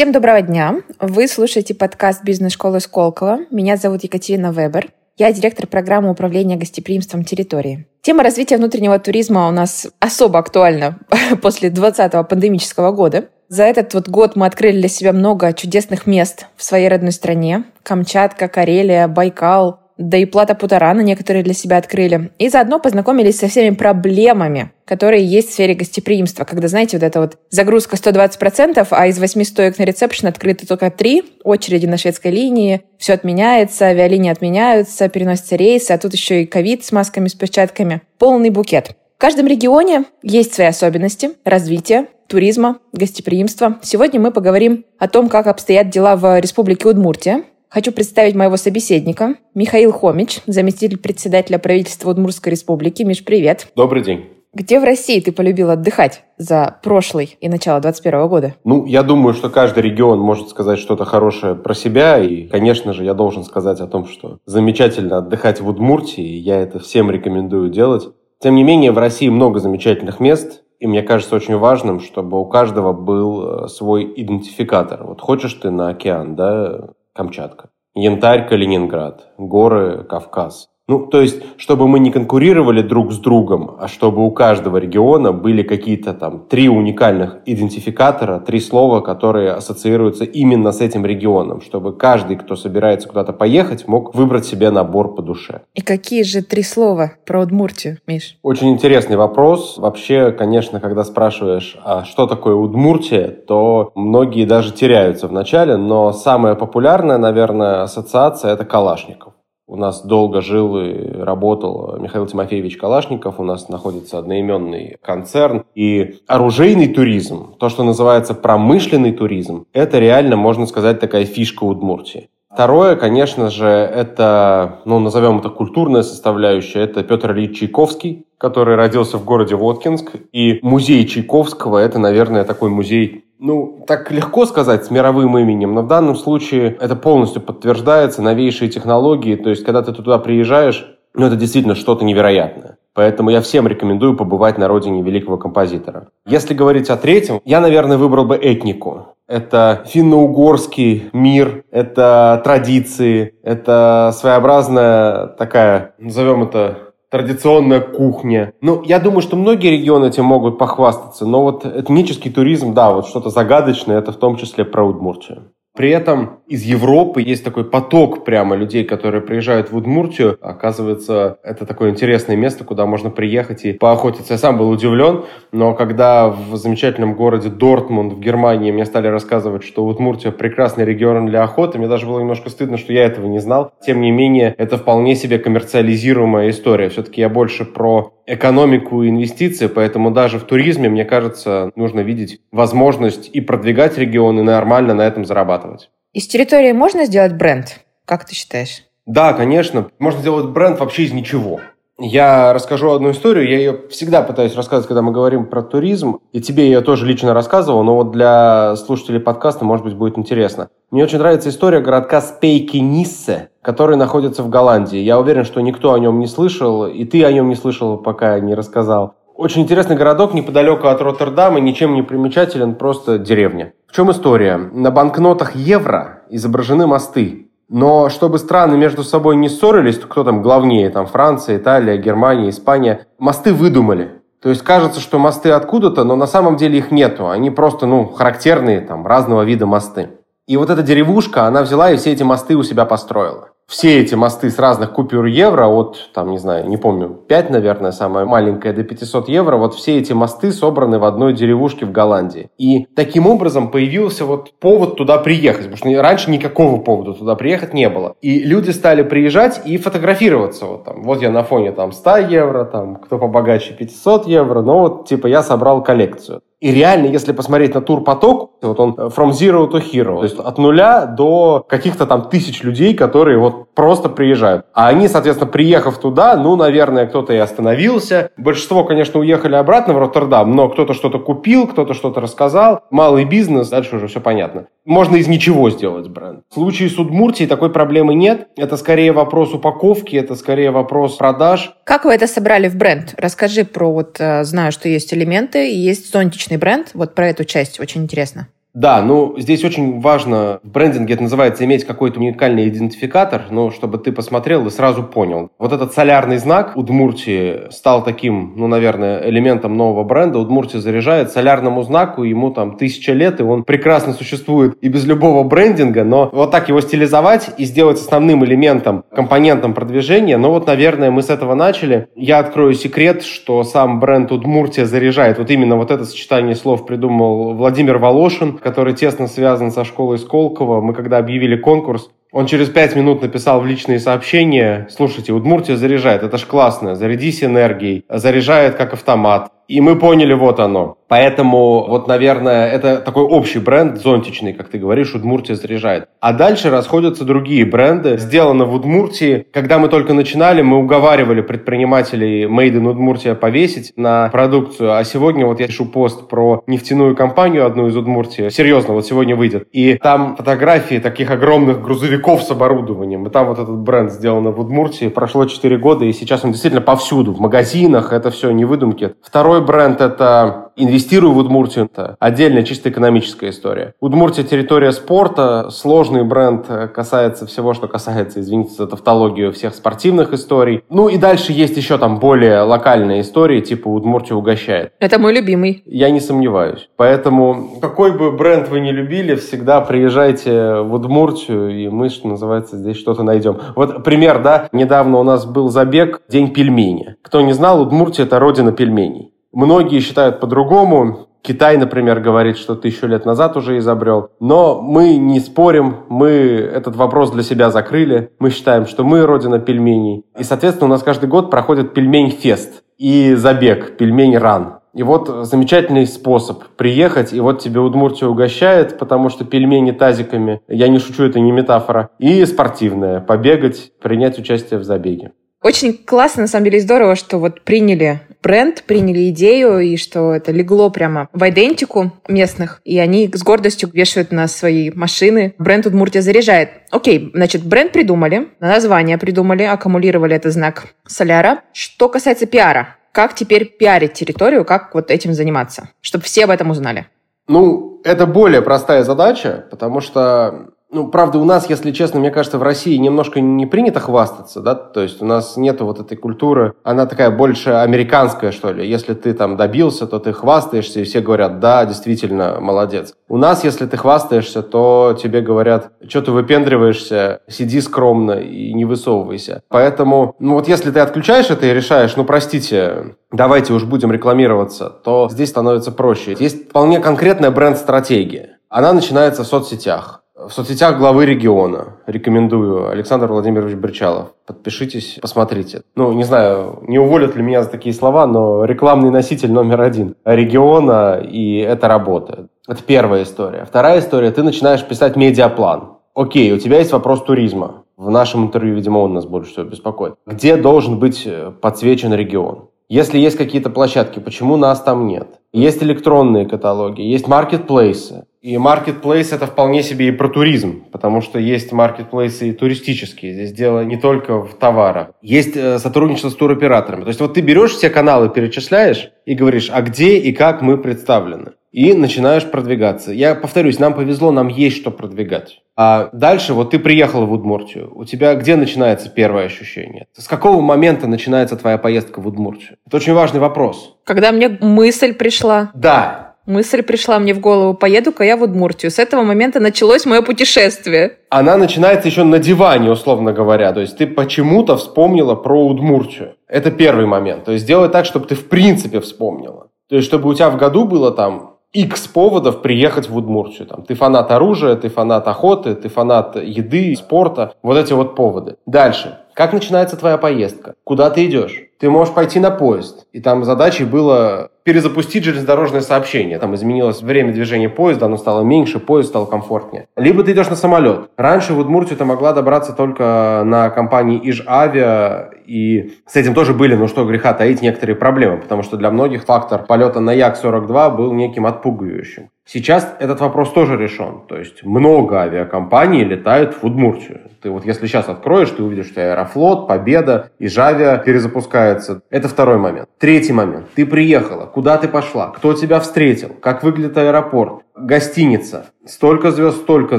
Всем 0.06 0.12
доброго 0.12 0.40
дня! 0.40 0.82
Вы 1.00 1.26
слушаете 1.26 1.74
подкаст 1.74 2.22
«Бизнес-школы 2.22 2.78
Сколково». 2.78 3.40
Меня 3.50 3.76
зовут 3.76 4.04
Екатерина 4.04 4.52
Вебер. 4.52 4.90
Я 5.16 5.32
директор 5.32 5.66
программы 5.66 6.12
управления 6.12 6.54
гостеприимством 6.54 7.24
территории. 7.24 7.88
Тема 8.02 8.22
развития 8.22 8.56
внутреннего 8.56 9.00
туризма 9.00 9.48
у 9.48 9.50
нас 9.50 9.88
особо 9.98 10.38
актуальна 10.38 11.00
после 11.42 11.70
20-го 11.70 12.22
пандемического 12.22 12.92
года. 12.92 13.30
За 13.48 13.64
этот 13.64 13.94
вот 13.94 14.08
год 14.08 14.36
мы 14.36 14.46
открыли 14.46 14.78
для 14.78 14.88
себя 14.88 15.12
много 15.12 15.52
чудесных 15.52 16.06
мест 16.06 16.46
в 16.54 16.62
своей 16.62 16.86
родной 16.86 17.10
стране. 17.10 17.64
Камчатка, 17.82 18.46
Карелия, 18.46 19.08
Байкал, 19.08 19.80
да 19.98 20.18
и 20.18 20.24
плата 20.24 20.54
Путарана 20.54 21.00
некоторые 21.00 21.42
для 21.42 21.54
себя 21.54 21.78
открыли. 21.78 22.30
И 22.38 22.48
заодно 22.48 22.78
познакомились 22.78 23.38
со 23.38 23.48
всеми 23.48 23.74
проблемами, 23.74 24.70
которые 24.84 25.24
есть 25.24 25.50
в 25.50 25.52
сфере 25.52 25.74
гостеприимства. 25.74 26.44
Когда, 26.44 26.68
знаете, 26.68 26.96
вот 26.96 27.02
эта 27.02 27.20
вот 27.20 27.38
загрузка 27.50 27.96
120%, 27.96 28.86
а 28.90 29.06
из 29.06 29.18
8 29.18 29.44
стоек 29.44 29.78
на 29.78 29.84
ресепшн 29.84 30.26
открыты 30.26 30.66
только 30.66 30.90
3, 30.90 31.24
очереди 31.44 31.86
на 31.86 31.96
шведской 31.96 32.30
линии, 32.30 32.82
все 32.98 33.14
отменяется, 33.14 33.86
авиалинии 33.86 34.30
отменяются, 34.30 35.08
переносятся 35.08 35.56
рейсы, 35.56 35.92
а 35.92 35.98
тут 35.98 36.12
еще 36.12 36.42
и 36.42 36.46
ковид 36.46 36.84
с 36.84 36.92
масками, 36.92 37.28
с 37.28 37.34
перчатками. 37.34 38.02
Полный 38.18 38.50
букет. 38.50 38.90
В 39.16 39.18
каждом 39.18 39.46
регионе 39.46 40.04
есть 40.22 40.52
свои 40.52 40.66
особенности 40.66 41.30
развития, 41.44 42.06
туризма, 42.26 42.80
гостеприимства. 42.92 43.78
Сегодня 43.82 44.20
мы 44.20 44.30
поговорим 44.30 44.84
о 44.98 45.08
том, 45.08 45.30
как 45.30 45.46
обстоят 45.46 45.88
дела 45.88 46.16
в 46.16 46.38
Республике 46.38 46.88
Удмуртия, 46.88 47.44
Хочу 47.68 47.92
представить 47.92 48.34
моего 48.34 48.56
собеседника, 48.56 49.34
Михаил 49.54 49.92
Хомич, 49.92 50.40
заместитель 50.46 50.98
председателя 50.98 51.58
правительства 51.58 52.10
Удмуртской 52.10 52.52
республики. 52.52 53.02
Миш, 53.02 53.24
привет. 53.24 53.66
Добрый 53.74 54.02
день. 54.02 54.26
Где 54.54 54.80
в 54.80 54.84
России 54.84 55.20
ты 55.20 55.32
полюбил 55.32 55.68
отдыхать 55.70 56.22
за 56.38 56.78
прошлый 56.82 57.36
и 57.40 57.48
начало 57.48 57.80
2021 57.80 58.28
года? 58.28 58.54
Ну, 58.64 58.86
я 58.86 59.02
думаю, 59.02 59.34
что 59.34 59.50
каждый 59.50 59.82
регион 59.82 60.18
может 60.20 60.48
сказать 60.48 60.78
что-то 60.78 61.04
хорошее 61.04 61.54
про 61.54 61.74
себя. 61.74 62.18
И, 62.18 62.44
конечно 62.46 62.94
же, 62.94 63.04
я 63.04 63.12
должен 63.12 63.44
сказать 63.44 63.80
о 63.80 63.86
том, 63.86 64.06
что 64.06 64.38
замечательно 64.46 65.18
отдыхать 65.18 65.60
в 65.60 65.68
Удмуртии. 65.68 66.24
И 66.24 66.38
я 66.38 66.58
это 66.60 66.78
всем 66.78 67.10
рекомендую 67.10 67.68
делать. 67.68 68.08
Тем 68.38 68.54
не 68.54 68.64
менее, 68.64 68.92
в 68.92 68.98
России 68.98 69.28
много 69.28 69.58
замечательных 69.58 70.20
мест. 70.20 70.62
И 70.78 70.86
мне 70.86 71.02
кажется 71.02 71.36
очень 71.36 71.56
важным, 71.56 72.00
чтобы 72.00 72.40
у 72.40 72.46
каждого 72.46 72.92
был 72.92 73.64
э, 73.64 73.68
свой 73.68 74.10
идентификатор. 74.16 75.04
Вот 75.04 75.20
хочешь 75.20 75.54
ты 75.54 75.70
на 75.70 75.88
океан, 75.88 76.36
да, 76.36 76.90
Камчатка. 77.16 77.70
Янтарь, 77.94 78.46
Калининград. 78.46 79.32
Горы, 79.38 80.04
Кавказ. 80.04 80.68
Ну, 80.88 81.00
то 81.00 81.20
есть, 81.20 81.42
чтобы 81.56 81.88
мы 81.88 81.98
не 81.98 82.12
конкурировали 82.12 82.80
друг 82.80 83.12
с 83.12 83.18
другом, 83.18 83.76
а 83.80 83.88
чтобы 83.88 84.24
у 84.24 84.30
каждого 84.30 84.76
региона 84.76 85.32
были 85.32 85.64
какие-то 85.64 86.14
там 86.14 86.44
три 86.48 86.68
уникальных 86.68 87.38
идентификатора, 87.44 88.38
три 88.38 88.60
слова, 88.60 89.00
которые 89.00 89.50
ассоциируются 89.50 90.24
именно 90.24 90.70
с 90.70 90.80
этим 90.80 91.04
регионом, 91.04 91.60
чтобы 91.60 91.92
каждый, 91.92 92.36
кто 92.36 92.54
собирается 92.54 93.08
куда-то 93.08 93.32
поехать, 93.32 93.88
мог 93.88 94.14
выбрать 94.14 94.46
себе 94.46 94.70
набор 94.70 95.16
по 95.16 95.22
душе. 95.22 95.62
И 95.74 95.80
какие 95.80 96.22
же 96.22 96.42
три 96.42 96.62
слова 96.62 97.14
про 97.26 97.40
Удмуртию, 97.40 97.98
Миш? 98.06 98.38
Очень 98.44 98.68
интересный 98.68 99.16
вопрос. 99.16 99.78
Вообще, 99.78 100.30
конечно, 100.30 100.78
когда 100.78 101.02
спрашиваешь, 101.02 101.76
а 101.82 102.04
что 102.04 102.28
такое 102.28 102.54
Удмуртия, 102.54 103.26
то 103.30 103.90
многие 103.96 104.44
даже 104.44 104.72
теряются 104.72 105.26
вначале, 105.26 105.76
но 105.76 106.12
самая 106.12 106.54
популярная, 106.54 107.18
наверное, 107.18 107.82
ассоциация– 107.82 108.52
это 108.54 108.64
Калашников. 108.64 109.32
У 109.68 109.74
нас 109.74 110.06
долго 110.06 110.42
жил 110.42 110.78
и 110.78 111.10
работал 111.10 111.96
Михаил 111.98 112.26
Тимофеевич 112.26 112.76
Калашников, 112.76 113.40
у 113.40 113.42
нас 113.42 113.68
находится 113.68 114.18
одноименный 114.18 114.96
концерн. 115.02 115.64
И 115.74 116.18
оружейный 116.28 116.86
туризм, 116.86 117.56
то, 117.58 117.68
что 117.68 117.82
называется 117.82 118.34
промышленный 118.34 119.10
туризм, 119.10 119.66
это 119.72 119.98
реально, 119.98 120.36
можно 120.36 120.66
сказать, 120.66 121.00
такая 121.00 121.24
фишка 121.24 121.64
Удмуртии. 121.64 122.28
Второе, 122.48 122.96
конечно 122.96 123.50
же, 123.50 123.66
это, 123.66 124.78
ну, 124.86 124.98
назовем 124.98 125.40
это 125.40 125.50
культурная 125.50 126.00
составляющая, 126.02 126.80
это 126.80 127.02
Петр 127.02 127.32
Ильич 127.32 127.58
Чайковский, 127.58 128.24
который 128.38 128.76
родился 128.76 129.18
в 129.18 129.26
городе 129.26 129.56
Воткинск. 129.56 130.12
И 130.32 130.60
музей 130.62 131.06
Чайковского– 131.06 131.76
это, 131.80 131.98
наверное, 131.98 132.44
такой 132.44 132.70
музей 132.70 133.25
ну, 133.38 133.84
так 133.86 134.10
легко 134.10 134.46
сказать 134.46 134.84
с 134.84 134.90
мировым 134.90 135.38
именем, 135.38 135.74
но 135.74 135.82
в 135.82 135.86
данном 135.86 136.16
случае 136.16 136.76
это 136.80 136.96
полностью 136.96 137.42
подтверждается, 137.42 138.22
новейшие 138.22 138.70
технологии, 138.70 139.36
то 139.36 139.50
есть 139.50 139.64
когда 139.64 139.82
ты 139.82 139.92
туда 139.92 140.18
приезжаешь, 140.18 140.86
ну, 141.14 141.26
это 141.26 141.36
действительно 141.36 141.74
что-то 141.74 142.04
невероятное. 142.04 142.76
Поэтому 142.92 143.30
я 143.30 143.40
всем 143.40 143.66
рекомендую 143.66 144.16
побывать 144.16 144.56
на 144.58 144.68
родине 144.68 145.02
великого 145.02 145.36
композитора. 145.36 146.08
Если 146.26 146.54
говорить 146.54 146.88
о 146.88 146.96
третьем, 146.96 147.40
я, 147.44 147.60
наверное, 147.60 147.98
выбрал 147.98 148.24
бы 148.24 148.36
этнику. 148.36 149.08
Это 149.28 149.82
финно-угорский 149.86 151.10
мир, 151.12 151.64
это 151.70 152.40
традиции, 152.44 153.34
это 153.42 154.14
своеобразная 154.14 155.26
такая, 155.26 155.94
назовем 155.98 156.44
это 156.44 156.85
традиционная 157.10 157.80
кухня. 157.80 158.52
Ну, 158.60 158.82
я 158.82 158.98
думаю, 158.98 159.22
что 159.22 159.36
многие 159.36 159.70
регионы 159.70 160.06
этим 160.06 160.24
могут 160.24 160.58
похвастаться, 160.58 161.26
но 161.26 161.42
вот 161.42 161.64
этнический 161.64 162.30
туризм, 162.30 162.74
да, 162.74 162.92
вот 162.92 163.06
что-то 163.06 163.30
загадочное, 163.30 163.98
это 163.98 164.12
в 164.12 164.16
том 164.16 164.36
числе 164.36 164.64
про 164.64 164.84
Удмуртию. 164.84 165.52
При 165.76 165.90
этом 165.90 166.40
из 166.46 166.62
Европы 166.62 167.20
есть 167.20 167.44
такой 167.44 167.64
поток 167.64 168.24
прямо 168.24 168.56
людей, 168.56 168.84
которые 168.84 169.20
приезжают 169.20 169.70
в 169.70 169.76
Удмуртию. 169.76 170.38
Оказывается, 170.40 171.38
это 171.42 171.66
такое 171.66 171.90
интересное 171.90 172.36
место, 172.36 172.64
куда 172.64 172.86
можно 172.86 173.10
приехать 173.10 173.64
и 173.64 173.72
поохотиться. 173.74 174.34
Я 174.34 174.38
сам 174.38 174.56
был 174.56 174.70
удивлен, 174.70 175.24
но 175.52 175.74
когда 175.74 176.28
в 176.28 176.56
замечательном 176.56 177.14
городе 177.14 177.50
Дортмунд 177.50 178.14
в 178.14 178.20
Германии 178.20 178.72
мне 178.72 178.86
стали 178.86 179.08
рассказывать, 179.08 179.64
что 179.64 179.84
Удмуртия 179.84 180.32
прекрасный 180.32 180.86
регион 180.86 181.26
для 181.26 181.42
охоты, 181.42 181.78
мне 181.78 181.88
даже 181.88 182.06
было 182.06 182.20
немножко 182.20 182.48
стыдно, 182.48 182.78
что 182.78 182.92
я 182.94 183.04
этого 183.04 183.26
не 183.26 183.38
знал. 183.38 183.72
Тем 183.84 184.00
не 184.00 184.10
менее, 184.10 184.54
это 184.56 184.78
вполне 184.78 185.14
себе 185.14 185.38
коммерциализируемая 185.38 186.48
история. 186.50 186.88
Все-таки 186.88 187.20
я 187.20 187.28
больше 187.28 187.66
про 187.66 188.15
экономику 188.26 189.02
и 189.02 189.08
инвестиции, 189.08 189.68
поэтому 189.68 190.10
даже 190.10 190.38
в 190.38 190.44
туризме, 190.44 190.88
мне 190.88 191.04
кажется, 191.04 191.70
нужно 191.76 192.00
видеть 192.00 192.40
возможность 192.52 193.30
и 193.32 193.40
продвигать 193.40 193.96
регионы, 193.98 194.40
и 194.40 194.44
нормально 194.44 194.94
на 194.94 195.02
этом 195.02 195.24
зарабатывать. 195.24 195.90
Из 196.12 196.26
территории 196.26 196.72
можно 196.72 197.04
сделать 197.04 197.34
бренд? 197.34 197.80
Как 198.04 198.24
ты 198.24 198.34
считаешь? 198.34 198.82
Да, 199.06 199.32
конечно. 199.32 199.88
Можно 199.98 200.20
сделать 200.20 200.46
бренд 200.46 200.80
вообще 200.80 201.04
из 201.04 201.12
ничего. 201.12 201.60
Я 201.98 202.52
расскажу 202.52 202.90
одну 202.90 203.12
историю. 203.12 203.48
Я 203.48 203.58
ее 203.58 203.80
всегда 203.88 204.22
пытаюсь 204.22 204.54
рассказывать, 204.54 204.88
когда 204.88 205.00
мы 205.00 205.12
говорим 205.12 205.46
про 205.46 205.62
туризм. 205.62 206.18
И 206.32 206.40
тебе 206.40 206.64
я 206.64 206.76
ее 206.76 206.80
тоже 206.82 207.06
лично 207.06 207.32
рассказывал, 207.32 207.84
но 207.84 207.94
вот 207.96 208.10
для 208.10 208.76
слушателей 208.76 209.20
подкаста, 209.20 209.64
может 209.64 209.86
быть, 209.86 209.94
будет 209.94 210.18
интересно. 210.18 210.68
Мне 210.92 211.02
очень 211.02 211.18
нравится 211.18 211.48
история 211.48 211.80
городка 211.80 212.20
Спейки-Ниссе, 212.20 213.48
который 213.60 213.96
находится 213.96 214.44
в 214.44 214.48
Голландии. 214.48 214.98
Я 214.98 215.18
уверен, 215.18 215.44
что 215.44 215.60
никто 215.60 215.92
о 215.92 215.98
нем 215.98 216.20
не 216.20 216.28
слышал, 216.28 216.86
и 216.86 217.04
ты 217.04 217.24
о 217.24 217.32
нем 217.32 217.48
не 217.48 217.56
слышал, 217.56 217.98
пока 217.98 218.38
не 218.38 218.54
рассказал. 218.54 219.16
Очень 219.34 219.62
интересный 219.62 219.96
городок 219.96 220.32
неподалеку 220.32 220.86
от 220.86 221.00
Роттердама, 221.00 221.58
ничем 221.58 221.94
не 221.94 222.02
примечателен, 222.02 222.76
просто 222.76 223.18
деревня. 223.18 223.72
В 223.88 223.96
чем 223.96 224.12
история? 224.12 224.56
На 224.56 224.92
банкнотах 224.92 225.56
евро 225.56 226.22
изображены 226.30 226.86
мосты. 226.86 227.48
Но 227.68 228.08
чтобы 228.08 228.38
страны 228.38 228.76
между 228.76 229.02
собой 229.02 229.34
не 229.34 229.48
ссорились, 229.48 229.98
кто 229.98 230.22
там 230.22 230.40
главнее, 230.40 230.88
там 230.90 231.06
Франция, 231.06 231.56
Италия, 231.56 231.96
Германия, 231.96 232.50
Испания, 232.50 233.06
мосты 233.18 233.52
выдумали. 233.52 234.22
То 234.40 234.50
есть 234.50 234.62
кажется, 234.62 235.00
что 235.00 235.18
мосты 235.18 235.50
откуда-то, 235.50 236.04
но 236.04 236.14
на 236.14 236.28
самом 236.28 236.56
деле 236.56 236.78
их 236.78 236.92
нету. 236.92 237.28
Они 237.28 237.50
просто, 237.50 237.86
ну, 237.86 238.04
характерные, 238.04 238.80
там, 238.82 239.04
разного 239.04 239.42
вида 239.42 239.66
мосты. 239.66 240.10
И 240.46 240.56
вот 240.56 240.70
эта 240.70 240.82
деревушка, 240.82 241.46
она 241.46 241.62
взяла 241.62 241.90
и 241.90 241.96
все 241.96 242.12
эти 242.12 242.22
мосты 242.22 242.54
у 242.54 242.62
себя 242.62 242.84
построила. 242.84 243.50
все 243.66 244.00
эти 244.00 244.14
мосты 244.14 244.48
с 244.50 244.60
разных 244.60 244.92
купюр 244.92 245.24
евро, 245.24 245.66
от, 245.66 246.10
там, 246.14 246.30
не 246.30 246.38
знаю, 246.38 246.68
не 246.68 246.76
помню, 246.76 247.08
5, 247.08 247.50
наверное, 247.50 247.90
самая 247.90 248.24
маленькая, 248.24 248.72
до 248.72 248.84
500 248.84 249.28
евро, 249.28 249.56
вот 249.56 249.74
все 249.74 249.98
эти 249.98 250.12
мосты 250.12 250.52
собраны 250.52 251.00
в 251.00 251.04
одной 251.04 251.32
деревушке 251.32 251.84
в 251.84 251.90
Голландии. 251.90 252.48
И 252.58 252.86
таким 252.94 253.26
образом 253.26 253.72
появился 253.72 254.24
вот 254.24 254.52
повод 254.60 254.96
туда 254.96 255.18
приехать, 255.18 255.68
потому 255.68 255.78
что 255.78 256.00
раньше 256.00 256.30
никакого 256.30 256.80
повода 256.80 257.14
туда 257.14 257.34
приехать 257.34 257.74
не 257.74 257.88
было. 257.88 258.14
И 258.20 258.38
люди 258.38 258.70
стали 258.70 259.02
приезжать 259.02 259.62
и 259.64 259.78
фотографироваться. 259.78 260.66
Вот, 260.66 260.84
там, 260.84 261.02
вот 261.02 261.20
я 261.20 261.30
на 261.30 261.42
фоне 261.42 261.72
там 261.72 261.90
100 261.90 262.16
евро, 262.18 262.64
там, 262.64 262.96
кто 262.96 263.18
побогаче 263.18 263.74
500 263.74 264.28
евро, 264.28 264.62
но 264.62 264.78
вот 264.78 265.08
типа 265.08 265.26
я 265.26 265.42
собрал 265.42 265.82
коллекцию. 265.82 266.40
И 266.60 266.72
реально, 266.72 267.06
если 267.06 267.32
посмотреть 267.32 267.74
на 267.74 267.82
турпоток, 267.82 268.52
вот 268.62 268.80
он 268.80 268.94
from 268.94 269.30
zero 269.30 269.70
to 269.70 269.78
hero, 269.78 270.16
то 270.16 270.24
есть 270.24 270.38
от 270.38 270.56
нуля 270.56 271.04
до 271.04 271.62
каких-то 271.68 272.06
там 272.06 272.30
тысяч 272.30 272.62
людей, 272.62 272.94
которые 272.94 273.38
вот 273.38 273.74
просто 273.74 274.08
приезжают. 274.08 274.64
А 274.72 274.88
они, 274.88 275.06
соответственно, 275.08 275.50
приехав 275.50 275.98
туда, 275.98 276.34
ну, 276.36 276.56
наверное, 276.56 277.06
кто-то 277.06 277.34
и 277.34 277.36
остановился. 277.36 278.30
Большинство, 278.38 278.84
конечно, 278.84 279.20
уехали 279.20 279.54
обратно 279.54 279.92
в 279.92 279.98
Роттердам, 279.98 280.56
но 280.56 280.70
кто-то 280.70 280.94
что-то 280.94 281.18
купил, 281.18 281.66
кто-то 281.66 281.92
что-то 281.92 282.22
рассказал. 282.22 282.84
Малый 282.90 283.26
бизнес, 283.26 283.68
дальше 283.68 283.96
уже 283.96 284.06
все 284.06 284.20
понятно. 284.20 284.68
Можно 284.86 285.16
из 285.16 285.28
ничего 285.28 285.70
сделать 285.70 286.08
бренд. 286.08 286.40
В 286.48 286.54
случае 286.54 286.88
с 286.88 286.98
Удмуртией 286.98 287.48
такой 287.48 287.70
проблемы 287.70 288.14
нет. 288.14 288.48
Это 288.56 288.78
скорее 288.78 289.12
вопрос 289.12 289.52
упаковки, 289.52 290.16
это 290.16 290.36
скорее 290.36 290.70
вопрос 290.70 291.16
продаж. 291.16 291.72
Как 291.84 292.06
вы 292.06 292.14
это 292.14 292.26
собрали 292.26 292.68
в 292.68 292.76
бренд? 292.76 293.14
Расскажи 293.18 293.64
про, 293.64 293.92
вот, 293.92 294.16
э, 294.20 294.44
знаю, 294.44 294.72
что 294.72 294.88
есть 294.88 295.12
элементы, 295.12 295.70
есть 295.70 296.10
зонтичные 296.10 296.46
личный 296.46 296.58
бренд. 296.58 296.90
Вот 296.94 297.14
про 297.14 297.28
эту 297.28 297.44
часть 297.44 297.80
очень 297.80 298.02
интересно. 298.02 298.48
Да, 298.76 299.00
ну 299.00 299.32
здесь 299.38 299.64
очень 299.64 300.02
важно, 300.02 300.60
в 300.62 300.68
брендинге 300.68 301.14
это 301.14 301.22
называется 301.22 301.64
иметь 301.64 301.86
какой-то 301.86 302.20
уникальный 302.20 302.68
идентификатор, 302.68 303.44
но 303.48 303.70
чтобы 303.70 303.96
ты 303.96 304.12
посмотрел 304.12 304.66
и 304.66 304.70
сразу 304.70 305.02
понял. 305.02 305.48
Вот 305.58 305.72
этот 305.72 305.94
солярный 305.94 306.36
знак 306.36 306.76
Удмуртии 306.76 307.70
стал 307.70 308.04
таким, 308.04 308.52
ну, 308.54 308.66
наверное, 308.66 309.26
элементом 309.30 309.78
нового 309.78 310.04
бренда. 310.04 310.40
Удмуртия 310.40 310.78
заряжает 310.78 311.30
солярному 311.30 311.84
знаку, 311.84 312.22
ему 312.22 312.50
там 312.50 312.76
тысяча 312.76 313.14
лет, 313.14 313.40
и 313.40 313.44
он 313.44 313.64
прекрасно 313.64 314.12
существует 314.12 314.76
и 314.82 314.88
без 314.88 315.06
любого 315.06 315.42
брендинга, 315.42 316.04
но 316.04 316.28
вот 316.30 316.50
так 316.50 316.68
его 316.68 316.82
стилизовать 316.82 317.52
и 317.56 317.64
сделать 317.64 317.98
основным 317.98 318.44
элементом, 318.44 319.04
компонентом 319.10 319.72
продвижения, 319.72 320.36
ну 320.36 320.50
вот, 320.50 320.66
наверное, 320.66 321.10
мы 321.10 321.22
с 321.22 321.30
этого 321.30 321.54
начали. 321.54 322.08
Я 322.14 322.40
открою 322.40 322.74
секрет, 322.74 323.22
что 323.22 323.64
сам 323.64 324.00
бренд 324.00 324.30
Удмуртия 324.32 324.84
заряжает. 324.84 325.38
Вот 325.38 325.50
именно 325.50 325.76
вот 325.76 325.90
это 325.90 326.04
сочетание 326.04 326.54
слов 326.54 326.84
придумал 326.84 327.54
Владимир 327.54 327.96
Волошин, 327.96 328.58
который 328.66 328.94
тесно 328.94 329.28
связан 329.28 329.70
со 329.70 329.84
школой 329.84 330.18
Сколково. 330.18 330.80
Мы 330.80 330.92
когда 330.92 331.18
объявили 331.18 331.54
конкурс, 331.54 332.10
он 332.32 332.46
через 332.46 332.68
пять 332.68 332.96
минут 332.96 333.22
написал 333.22 333.60
в 333.60 333.66
личные 333.66 334.00
сообщения, 334.00 334.88
слушайте, 334.90 335.32
Удмуртия 335.32 335.76
заряжает, 335.76 336.24
это 336.24 336.36
ж 336.36 336.46
классно, 336.46 336.96
зарядись 336.96 337.44
энергией, 337.44 338.04
заряжает 338.08 338.74
как 338.74 338.92
автомат. 338.92 339.52
И 339.68 339.80
мы 339.80 339.96
поняли, 339.96 340.32
вот 340.32 340.60
оно. 340.60 340.96
Поэтому, 341.08 341.86
вот, 341.86 342.08
наверное, 342.08 342.68
это 342.68 342.96
такой 342.96 343.22
общий 343.24 343.60
бренд, 343.60 343.98
зонтичный, 343.98 344.52
как 344.52 344.68
ты 344.68 344.78
говоришь, 344.78 345.14
Удмуртия 345.14 345.54
заряжает. 345.54 346.08
А 346.20 346.32
дальше 346.32 346.68
расходятся 346.68 347.24
другие 347.24 347.64
бренды. 347.64 348.18
Сделано 348.18 348.64
в 348.64 348.74
Удмуртии. 348.74 349.46
Когда 349.52 349.78
мы 349.78 349.88
только 349.88 350.14
начинали, 350.14 350.62
мы 350.62 350.78
уговаривали 350.78 351.42
предпринимателей 351.42 352.44
Made 352.46 352.72
in 352.72 352.88
Удмуртия 352.88 353.36
повесить 353.36 353.92
на 353.96 354.28
продукцию. 354.30 354.96
А 354.96 355.04
сегодня 355.04 355.46
вот 355.46 355.60
я 355.60 355.68
пишу 355.68 355.86
пост 355.86 356.28
про 356.28 356.64
нефтяную 356.66 357.14
компанию, 357.14 357.66
одну 357.66 357.86
из 357.86 357.96
Удмуртии. 357.96 358.48
Серьезно, 358.48 358.94
вот 358.94 359.06
сегодня 359.06 359.36
выйдет. 359.36 359.68
И 359.70 359.94
там 359.94 360.34
фотографии 360.36 360.98
таких 360.98 361.30
огромных 361.30 361.82
грузовиков 361.82 362.42
с 362.42 362.50
оборудованием. 362.50 363.24
И 363.26 363.30
там 363.30 363.46
вот 363.46 363.60
этот 363.60 363.78
бренд 363.78 364.10
сделан 364.10 364.50
в 364.50 364.58
Удмуртии. 364.58 365.06
Прошло 365.06 365.44
4 365.44 365.78
года, 365.78 366.04
и 366.04 366.12
сейчас 366.12 366.44
он 366.44 366.50
действительно 366.50 366.82
повсюду. 366.82 367.32
В 367.32 367.40
магазинах, 367.40 368.12
это 368.12 368.32
все 368.32 368.50
не 368.50 368.64
выдумки. 368.64 369.14
Второй 369.22 369.55
бренд– 369.60 370.00
это 370.00 370.66
инвестирую 370.76 371.32
в 371.32 371.38
Удмуртию. 371.38 371.86
Это 371.86 372.16
отдельная 372.20 372.62
чисто 372.62 372.90
экономическая 372.90 373.50
история. 373.50 373.94
Удмуртия– 374.00 374.44
территория 374.46 374.92
спорта, 374.92 375.70
сложный 375.70 376.22
бренд 376.22 376.66
э, 376.68 376.88
касается 376.88 377.46
всего, 377.46 377.74
что 377.74 377.88
касается, 377.88 378.40
извините 378.40 378.72
за 378.74 378.86
тавтологию, 378.86 379.52
всех 379.52 379.74
спортивных 379.74 380.32
историй. 380.32 380.82
Ну 380.90 381.08
и 381.08 381.16
дальше 381.16 381.52
есть 381.52 381.76
еще 381.76 381.98
там 381.98 382.18
более 382.18 382.60
локальные 382.60 383.22
истории, 383.22 383.60
типа 383.60 383.88
Удмуртия 383.88 384.36
угощает. 384.36 384.92
Это 385.00 385.18
мой 385.18 385.32
любимый. 385.32 385.82
Я 385.86 386.10
не 386.10 386.20
сомневаюсь. 386.20 386.88
Поэтому 386.96 387.78
какой 387.80 388.12
бы 388.12 388.32
бренд 388.32 388.68
вы 388.68 388.80
ни 388.80 388.90
любили, 388.90 389.34
всегда 389.34 389.80
приезжайте 389.80 390.80
в 390.80 390.94
Удмуртию, 390.94 391.70
и 391.70 391.88
мы, 391.88 392.10
что 392.10 392.28
называется, 392.28 392.76
здесь 392.76 392.96
что-то 392.96 393.22
найдем. 393.22 393.58
Вот 393.74 394.04
пример, 394.04 394.42
да, 394.42 394.68
недавно 394.72 395.18
у 395.18 395.22
нас 395.22 395.46
был 395.46 395.68
забег 395.70 396.20
«День 396.28 396.52
пельмени». 396.52 397.16
Кто 397.22 397.40
не 397.40 397.52
знал, 397.52 397.80
Удмуртия– 397.80 398.24
это 398.26 398.38
родина 398.38 398.72
пельменей. 398.72 399.32
Многие 399.52 400.00
считают 400.00 400.40
по-другому. 400.40 401.28
Китай, 401.42 401.76
например, 401.76 402.20
говорит, 402.20 402.56
что 402.56 402.74
тысячу 402.74 403.06
лет 403.06 403.24
назад 403.24 403.56
уже 403.56 403.78
изобрел. 403.78 404.30
Но 404.40 404.82
мы 404.82 405.16
не 405.16 405.38
спорим, 405.38 406.04
мы 406.08 406.28
этот 406.28 406.96
вопрос 406.96 407.30
для 407.30 407.44
себя 407.44 407.70
закрыли. 407.70 408.32
Мы 408.40 408.50
считаем, 408.50 408.86
что 408.86 409.04
мы 409.04 409.24
родина 409.24 409.60
пельменей. 409.60 410.24
И, 410.36 410.42
соответственно, 410.42 410.86
у 410.86 410.90
нас 410.90 411.02
каждый 411.02 411.28
год 411.28 411.50
проходит 411.50 411.94
пельмень-фест 411.94 412.82
и 412.98 413.34
забег, 413.34 413.96
пельмень-ран. 413.96 414.80
И 414.96 415.02
вот 415.02 415.28
замечательный 415.46 416.06
способ 416.06 416.64
приехать, 416.78 417.34
и 417.34 417.38
вот 417.38 417.60
тебе 417.60 417.80
Удмуртия 417.80 418.28
угощает, 418.28 418.98
потому 418.98 419.28
что 419.28 419.44
пельмени 419.44 419.90
тазиками, 419.90 420.62
я 420.68 420.88
не 420.88 420.98
шучу, 420.98 421.24
это 421.24 421.38
не 421.38 421.52
метафора, 421.52 422.08
и 422.18 422.42
спортивное, 422.46 423.20
побегать, 423.20 423.92
принять 424.00 424.38
участие 424.38 424.80
в 424.80 424.84
забеге. 424.84 425.32
Очень 425.62 425.92
классно, 425.92 426.42
на 426.42 426.48
самом 426.48 426.64
деле, 426.64 426.80
здорово, 426.80 427.14
что 427.14 427.38
вот 427.38 427.60
приняли 427.60 428.22
бренд, 428.46 428.84
приняли 428.84 429.30
идею, 429.30 429.80
и 429.80 429.96
что 429.96 430.32
это 430.32 430.52
легло 430.52 430.88
прямо 430.88 431.28
в 431.32 431.48
идентику 431.48 432.12
местных, 432.28 432.80
и 432.84 432.96
они 432.96 433.28
с 433.34 433.42
гордостью 433.42 433.90
вешают 433.92 434.30
на 434.30 434.46
свои 434.46 434.92
машины. 434.92 435.56
Бренд 435.58 435.84
Удмуртия 435.86 436.22
заряжает. 436.22 436.70
Окей, 436.92 437.32
значит, 437.34 437.64
бренд 437.64 437.90
придумали, 437.90 438.50
название 438.60 439.18
придумали, 439.18 439.64
аккумулировали 439.64 440.36
этот 440.36 440.52
знак 440.52 440.84
соляра. 441.08 441.62
Что 441.72 442.08
касается 442.08 442.46
пиара, 442.46 442.94
как 443.10 443.34
теперь 443.34 443.64
пиарить 443.64 444.12
территорию, 444.12 444.64
как 444.64 444.94
вот 444.94 445.10
этим 445.10 445.32
заниматься, 445.32 445.88
чтобы 446.00 446.22
все 446.22 446.44
об 446.44 446.50
этом 446.50 446.70
узнали? 446.70 447.06
Ну, 447.48 448.00
это 448.04 448.26
более 448.26 448.62
простая 448.62 449.02
задача, 449.02 449.66
потому 449.72 450.00
что 450.00 450.68
ну, 450.90 451.08
правда, 451.08 451.38
у 451.38 451.44
нас, 451.44 451.68
если 451.68 451.90
честно, 451.90 452.20
мне 452.20 452.30
кажется, 452.30 452.58
в 452.58 452.62
России 452.62 452.96
немножко 452.96 453.40
не 453.40 453.66
принято 453.66 453.98
хвастаться, 453.98 454.60
да, 454.60 454.74
то 454.74 455.02
есть 455.02 455.20
у 455.20 455.24
нас 455.24 455.56
нету 455.56 455.84
вот 455.84 455.98
этой 455.98 456.16
культуры, 456.16 456.74
она 456.84 457.06
такая 457.06 457.30
больше 457.30 457.70
американская, 457.70 458.52
что 458.52 458.70
ли. 458.70 458.88
Если 458.88 459.14
ты 459.14 459.34
там 459.34 459.56
добился, 459.56 460.06
то 460.06 460.20
ты 460.20 460.32
хвастаешься, 460.32 461.00
и 461.00 461.04
все 461.04 461.20
говорят, 461.20 461.58
да, 461.58 461.84
действительно, 461.84 462.58
молодец. 462.60 463.14
У 463.28 463.36
нас, 463.36 463.64
если 463.64 463.86
ты 463.86 463.96
хвастаешься, 463.96 464.62
то 464.62 465.18
тебе 465.20 465.40
говорят, 465.40 465.90
что 466.08 466.22
ты 466.22 466.30
выпендриваешься, 466.30 467.40
сиди 467.48 467.80
скромно 467.80 468.32
и 468.32 468.72
не 468.72 468.84
высовывайся. 468.84 469.62
Поэтому, 469.68 470.36
ну 470.38 470.54
вот 470.54 470.68
если 470.68 470.92
ты 470.92 471.00
отключаешь 471.00 471.50
это 471.50 471.66
и 471.66 471.74
решаешь, 471.74 472.16
ну, 472.16 472.24
простите, 472.24 473.16
давайте 473.32 473.72
уж 473.72 473.84
будем 473.84 474.12
рекламироваться, 474.12 474.88
то 474.88 475.28
здесь 475.30 475.48
становится 475.48 475.90
проще. 475.90 476.36
Есть 476.38 476.68
вполне 476.68 477.00
конкретная 477.00 477.50
бренд-стратегия. 477.50 478.58
Она 478.68 478.92
начинается 478.92 479.42
в 479.42 479.46
соцсетях. 479.46 480.22
В 480.36 480.50
соцсетях 480.50 480.98
главы 480.98 481.24
региона. 481.24 481.96
Рекомендую. 482.06 482.90
Александр 482.90 483.28
Владимирович 483.28 483.74
Берчалов. 483.74 484.34
Подпишитесь, 484.46 485.18
посмотрите. 485.22 485.80
Ну, 485.94 486.12
не 486.12 486.24
знаю, 486.24 486.80
не 486.82 486.98
уволят 486.98 487.36
ли 487.36 487.42
меня 487.42 487.62
за 487.62 487.70
такие 487.70 487.94
слова, 487.94 488.26
но 488.26 488.66
рекламный 488.66 489.10
носитель 489.10 489.50
номер 489.50 489.80
один 489.80 490.14
региона, 490.26 491.18
и 491.22 491.56
это 491.56 491.88
работает. 491.88 492.48
Это 492.68 492.82
первая 492.82 493.22
история. 493.22 493.64
Вторая 493.64 494.00
история. 494.00 494.30
Ты 494.30 494.42
начинаешь 494.42 494.84
писать 494.84 495.16
медиаплан. 495.16 495.96
Окей, 496.14 496.52
у 496.52 496.58
тебя 496.58 496.80
есть 496.80 496.92
вопрос 496.92 497.24
туризма. 497.24 497.84
В 497.96 498.10
нашем 498.10 498.44
интервью, 498.44 498.74
видимо, 498.74 498.98
он 498.98 499.14
нас 499.14 499.24
больше 499.24 499.52
всего 499.52 499.64
беспокоит. 499.64 500.16
Где 500.26 500.56
должен 500.58 500.98
быть 500.98 501.22
э, 501.24 501.50
подсвечен 501.62 502.12
регион? 502.12 502.68
Если 502.88 503.18
есть 503.18 503.36
какие-то 503.36 503.70
площадки, 503.70 504.20
почему 504.20 504.56
нас 504.56 504.80
там 504.80 505.08
нет? 505.08 505.40
Есть 505.52 505.82
электронные 505.82 506.46
каталоги, 506.46 507.00
есть 507.00 507.26
маркетплейсы. 507.26 508.26
И 508.46 508.56
маркетплейс 508.58 509.32
это 509.32 509.48
вполне 509.48 509.82
себе 509.82 510.06
и 510.06 510.12
про 510.12 510.28
туризм, 510.28 510.84
потому 510.92 511.20
что 511.20 511.40
есть 511.40 511.72
маркетплейсы 511.72 512.50
и 512.50 512.52
туристические. 512.52 513.34
Здесь 513.34 513.50
дело 513.50 513.80
не 513.80 513.96
только 513.96 514.40
в 514.40 514.54
товарах. 514.54 515.08
Есть 515.20 515.56
э, 515.56 515.80
сотрудничество 515.80 516.28
с 516.28 516.36
туроператорами. 516.36 517.02
То 517.02 517.08
есть 517.08 517.18
вот 517.18 517.34
ты 517.34 517.40
берешь 517.40 517.72
все 517.72 517.90
каналы, 517.90 518.28
перечисляешь 518.28 519.10
и 519.24 519.34
говоришь, 519.34 519.68
а 519.72 519.82
где 519.82 520.18
и 520.18 520.30
как 520.30 520.62
мы 520.62 520.78
представлены. 520.78 521.54
И 521.72 521.92
начинаешь 521.92 522.48
продвигаться. 522.48 523.10
Я 523.10 523.34
повторюсь, 523.34 523.80
нам 523.80 523.94
повезло, 523.94 524.30
нам 524.30 524.46
есть 524.46 524.76
что 524.76 524.92
продвигать. 524.92 525.62
А 525.74 526.10
дальше 526.12 526.54
вот 526.54 526.70
ты 526.70 526.78
приехал 526.78 527.26
в 527.26 527.32
Удмуртию. 527.32 527.90
У 527.98 528.04
тебя 528.04 528.36
где 528.36 528.54
начинается 528.54 529.10
первое 529.10 529.46
ощущение? 529.46 530.06
С 530.16 530.28
какого 530.28 530.60
момента 530.60 531.08
начинается 531.08 531.56
твоя 531.56 531.78
поездка 531.78 532.20
в 532.20 532.28
Удмуртию? 532.28 532.78
Это 532.86 532.98
очень 532.98 533.12
важный 533.12 533.40
вопрос. 533.40 533.96
Когда 534.04 534.30
мне 534.30 534.48
мысль 534.48 535.14
пришла. 535.14 535.72
Да, 535.74 536.25
мысль 536.46 536.82
пришла 536.82 537.18
мне 537.18 537.34
в 537.34 537.40
голову, 537.40 537.74
поеду-ка 537.74 538.24
я 538.24 538.36
в 538.36 538.42
Удмуртию. 538.42 538.90
С 538.90 538.98
этого 538.98 539.22
момента 539.22 539.60
началось 539.60 540.06
мое 540.06 540.22
путешествие. 540.22 541.18
Она 541.30 541.56
начинается 541.56 542.08
еще 542.08 542.24
на 542.24 542.38
диване, 542.38 542.90
условно 542.90 543.32
говоря. 543.32 543.72
То 543.72 543.80
есть 543.80 543.98
ты 543.98 544.06
почему-то 544.06 544.76
вспомнила 544.76 545.34
про 545.34 545.66
Удмуртию. 545.66 546.34
Это 546.48 546.70
первый 546.70 547.06
момент. 547.06 547.44
То 547.44 547.52
есть 547.52 547.64
сделай 547.64 547.88
так, 547.88 548.06
чтобы 548.06 548.26
ты 548.26 548.34
в 548.34 548.48
принципе 548.48 549.00
вспомнила. 549.00 549.68
То 549.88 549.96
есть 549.96 550.08
чтобы 550.08 550.28
у 550.28 550.34
тебя 550.34 550.50
в 550.50 550.56
году 550.56 550.84
было 550.84 551.12
там 551.12 551.56
X 551.72 552.06
поводов 552.08 552.62
приехать 552.62 553.08
в 553.08 553.16
Удмуртию. 553.16 553.66
Там, 553.66 553.82
ты 553.82 553.94
фанат 553.94 554.30
оружия, 554.30 554.76
ты 554.76 554.88
фанат 554.88 555.28
охоты, 555.28 555.74
ты 555.74 555.88
фанат 555.88 556.36
еды, 556.36 556.96
спорта. 556.96 557.54
Вот 557.62 557.76
эти 557.76 557.92
вот 557.92 558.16
поводы. 558.16 558.56
Дальше. 558.66 559.18
Как 559.36 559.52
начинается 559.52 559.98
твоя 559.98 560.16
поездка? 560.16 560.76
Куда 560.82 561.10
ты 561.10 561.26
идешь? 561.26 561.64
Ты 561.78 561.90
можешь 561.90 562.14
пойти 562.14 562.40
на 562.40 562.50
поезд. 562.50 563.06
И 563.12 563.20
там 563.20 563.44
задачей 563.44 563.84
было 563.84 564.48
перезапустить 564.62 565.24
железнодорожное 565.24 565.82
сообщение. 565.82 566.38
Там 566.38 566.54
изменилось 566.54 567.02
время 567.02 567.34
движения 567.34 567.68
поезда, 567.68 568.06
оно 568.06 568.16
стало 568.16 568.42
меньше, 568.42 568.78
поезд 568.80 569.10
стал 569.10 569.26
комфортнее. 569.26 569.88
Либо 569.94 570.24
ты 570.24 570.32
идешь 570.32 570.48
на 570.48 570.56
самолет. 570.56 571.10
Раньше 571.18 571.52
в 571.52 571.58
Удмуртию 571.58 571.98
ты 571.98 572.06
могла 572.06 572.32
добраться 572.32 572.72
только 572.72 573.42
на 573.44 573.68
компании 573.68 574.18
Иж-Авиа, 574.26 575.28
и 575.46 575.94
с 576.06 576.16
этим 576.16 576.34
тоже 576.34 576.52
были, 576.52 576.74
ну 576.74 576.88
что 576.88 577.04
греха 577.04 577.32
таить, 577.32 577.62
некоторые 577.62 577.96
проблемы, 577.96 578.38
потому 578.38 578.62
что 578.62 578.76
для 578.76 578.90
многих 578.90 579.24
фактор 579.24 579.64
полета 579.64 580.00
на 580.00 580.12
Як-42 580.12 580.96
был 580.96 581.12
неким 581.12 581.46
отпугивающим. 581.46 582.30
Сейчас 582.48 582.94
этот 583.00 583.20
вопрос 583.20 583.52
тоже 583.52 583.76
решен. 583.76 584.20
То 584.28 584.38
есть 584.38 584.62
много 584.64 585.20
авиакомпаний 585.20 586.04
летают 586.04 586.54
в 586.54 586.64
Удмуртию. 586.64 587.22
Ты 587.42 587.50
вот 587.50 587.66
если 587.66 587.88
сейчас 587.88 588.08
откроешь, 588.08 588.50
ты 588.50 588.62
увидишь, 588.62 588.86
что 588.86 589.00
Аэрофлот, 589.00 589.66
Победа 589.66 590.30
и 590.38 590.46
Жавиа 590.46 590.98
перезапускается. 590.98 592.02
Это 592.08 592.28
второй 592.28 592.58
момент. 592.58 592.88
Третий 592.98 593.32
момент. 593.32 593.66
Ты 593.74 593.84
приехала. 593.84 594.46
Куда 594.46 594.78
ты 594.78 594.86
пошла? 594.86 595.30
Кто 595.30 595.54
тебя 595.54 595.80
встретил? 595.80 596.36
Как 596.40 596.62
выглядит 596.62 596.96
аэропорт? 596.96 597.64
Гостиница. 597.76 598.70
Столько 598.86 599.30
звезд, 599.30 599.58
столько 599.58 599.98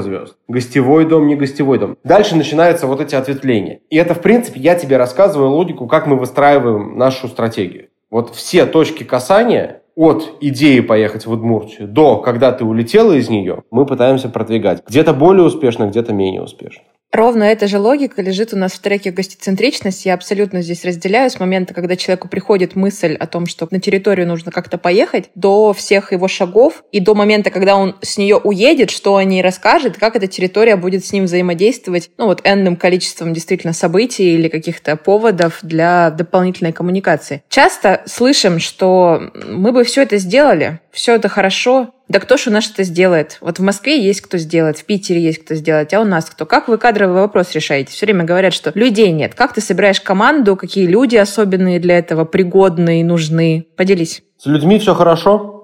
звезд. 0.00 0.36
Гостевой 0.48 1.04
дом, 1.04 1.28
не 1.28 1.36
гостевой 1.36 1.78
дом. 1.78 1.96
Дальше 2.02 2.34
начинаются 2.34 2.88
вот 2.88 3.00
эти 3.00 3.14
ответвления. 3.14 3.80
И 3.88 3.96
это, 3.96 4.14
в 4.14 4.20
принципе, 4.20 4.58
я 4.58 4.74
тебе 4.74 4.96
рассказываю 4.96 5.50
логику, 5.50 5.86
как 5.86 6.08
мы 6.08 6.18
выстраиваем 6.18 6.98
нашу 6.98 7.28
стратегию. 7.28 7.86
Вот 8.10 8.34
все 8.34 8.66
точки 8.66 9.04
касания 9.04 9.82
от 9.94 10.38
идеи 10.40 10.80
поехать 10.80 11.26
в 11.26 11.30
Удмуртию 11.32 11.86
до 11.86 12.16
когда 12.16 12.50
ты 12.50 12.64
улетела 12.64 13.12
из 13.12 13.28
нее, 13.28 13.62
мы 13.70 13.86
пытаемся 13.86 14.28
продвигать. 14.28 14.82
Где-то 14.88 15.12
более 15.12 15.44
успешно, 15.44 15.86
где-то 15.86 16.12
менее 16.12 16.42
успешно. 16.42 16.82
Ровно 17.10 17.44
эта 17.44 17.66
же 17.68 17.78
логика 17.78 18.20
лежит 18.20 18.52
у 18.52 18.56
нас 18.56 18.72
в 18.72 18.80
треке 18.80 19.10
гостецентричность. 19.10 20.04
Я 20.04 20.12
абсолютно 20.12 20.60
здесь 20.60 20.84
разделяю 20.84 21.30
с 21.30 21.40
момента, 21.40 21.72
когда 21.72 21.96
человеку 21.96 22.28
приходит 22.28 22.76
мысль 22.76 23.14
о 23.14 23.26
том, 23.26 23.46
что 23.46 23.66
на 23.70 23.80
территорию 23.80 24.28
нужно 24.28 24.52
как-то 24.52 24.76
поехать, 24.76 25.30
до 25.34 25.72
всех 25.72 26.12
его 26.12 26.28
шагов 26.28 26.84
и 26.92 27.00
до 27.00 27.14
момента, 27.14 27.50
когда 27.50 27.76
он 27.76 27.96
с 28.02 28.18
нее 28.18 28.36
уедет, 28.36 28.90
что 28.90 29.16
о 29.16 29.24
ней 29.24 29.40
расскажет, 29.40 29.96
как 29.96 30.16
эта 30.16 30.26
территория 30.26 30.76
будет 30.76 31.04
с 31.04 31.12
ним 31.12 31.24
взаимодействовать, 31.24 32.10
ну 32.18 32.26
вот 32.26 32.42
энным 32.44 32.76
количеством 32.76 33.32
действительно 33.32 33.72
событий 33.72 34.34
или 34.34 34.48
каких-то 34.48 34.96
поводов 34.96 35.60
для 35.62 36.10
дополнительной 36.10 36.72
коммуникации. 36.72 37.42
Часто 37.48 38.02
слышим, 38.04 38.58
что 38.58 39.32
мы 39.46 39.72
бы 39.72 39.84
все 39.84 40.02
это 40.02 40.18
сделали, 40.18 40.80
все 40.92 41.14
это 41.14 41.28
хорошо, 41.28 41.94
да 42.08 42.20
кто 42.20 42.36
ж 42.36 42.46
у 42.46 42.50
нас 42.50 42.70
это 42.70 42.84
сделает? 42.84 43.38
Вот 43.40 43.58
в 43.58 43.62
Москве 43.62 44.02
есть 44.02 44.22
кто 44.22 44.38
сделать, 44.38 44.80
в 44.80 44.84
Питере 44.84 45.20
есть 45.20 45.44
кто 45.44 45.54
сделать, 45.54 45.92
а 45.92 46.00
у 46.00 46.04
нас 46.04 46.24
кто? 46.26 46.46
Как 46.46 46.68
вы 46.68 46.78
кадровый 46.78 47.20
вопрос 47.20 47.52
решаете? 47.52 47.92
Все 47.92 48.06
время 48.06 48.24
говорят, 48.24 48.54
что 48.54 48.72
людей 48.74 49.10
нет. 49.12 49.34
Как 49.34 49.52
ты 49.52 49.60
собираешь 49.60 50.00
команду? 50.00 50.56
Какие 50.56 50.86
люди 50.86 51.16
особенные 51.16 51.80
для 51.80 51.98
этого, 51.98 52.24
пригодные, 52.24 53.04
нужны? 53.04 53.66
Поделись. 53.76 54.22
С 54.38 54.46
людьми 54.46 54.78
все 54.78 54.94
хорошо 54.94 55.57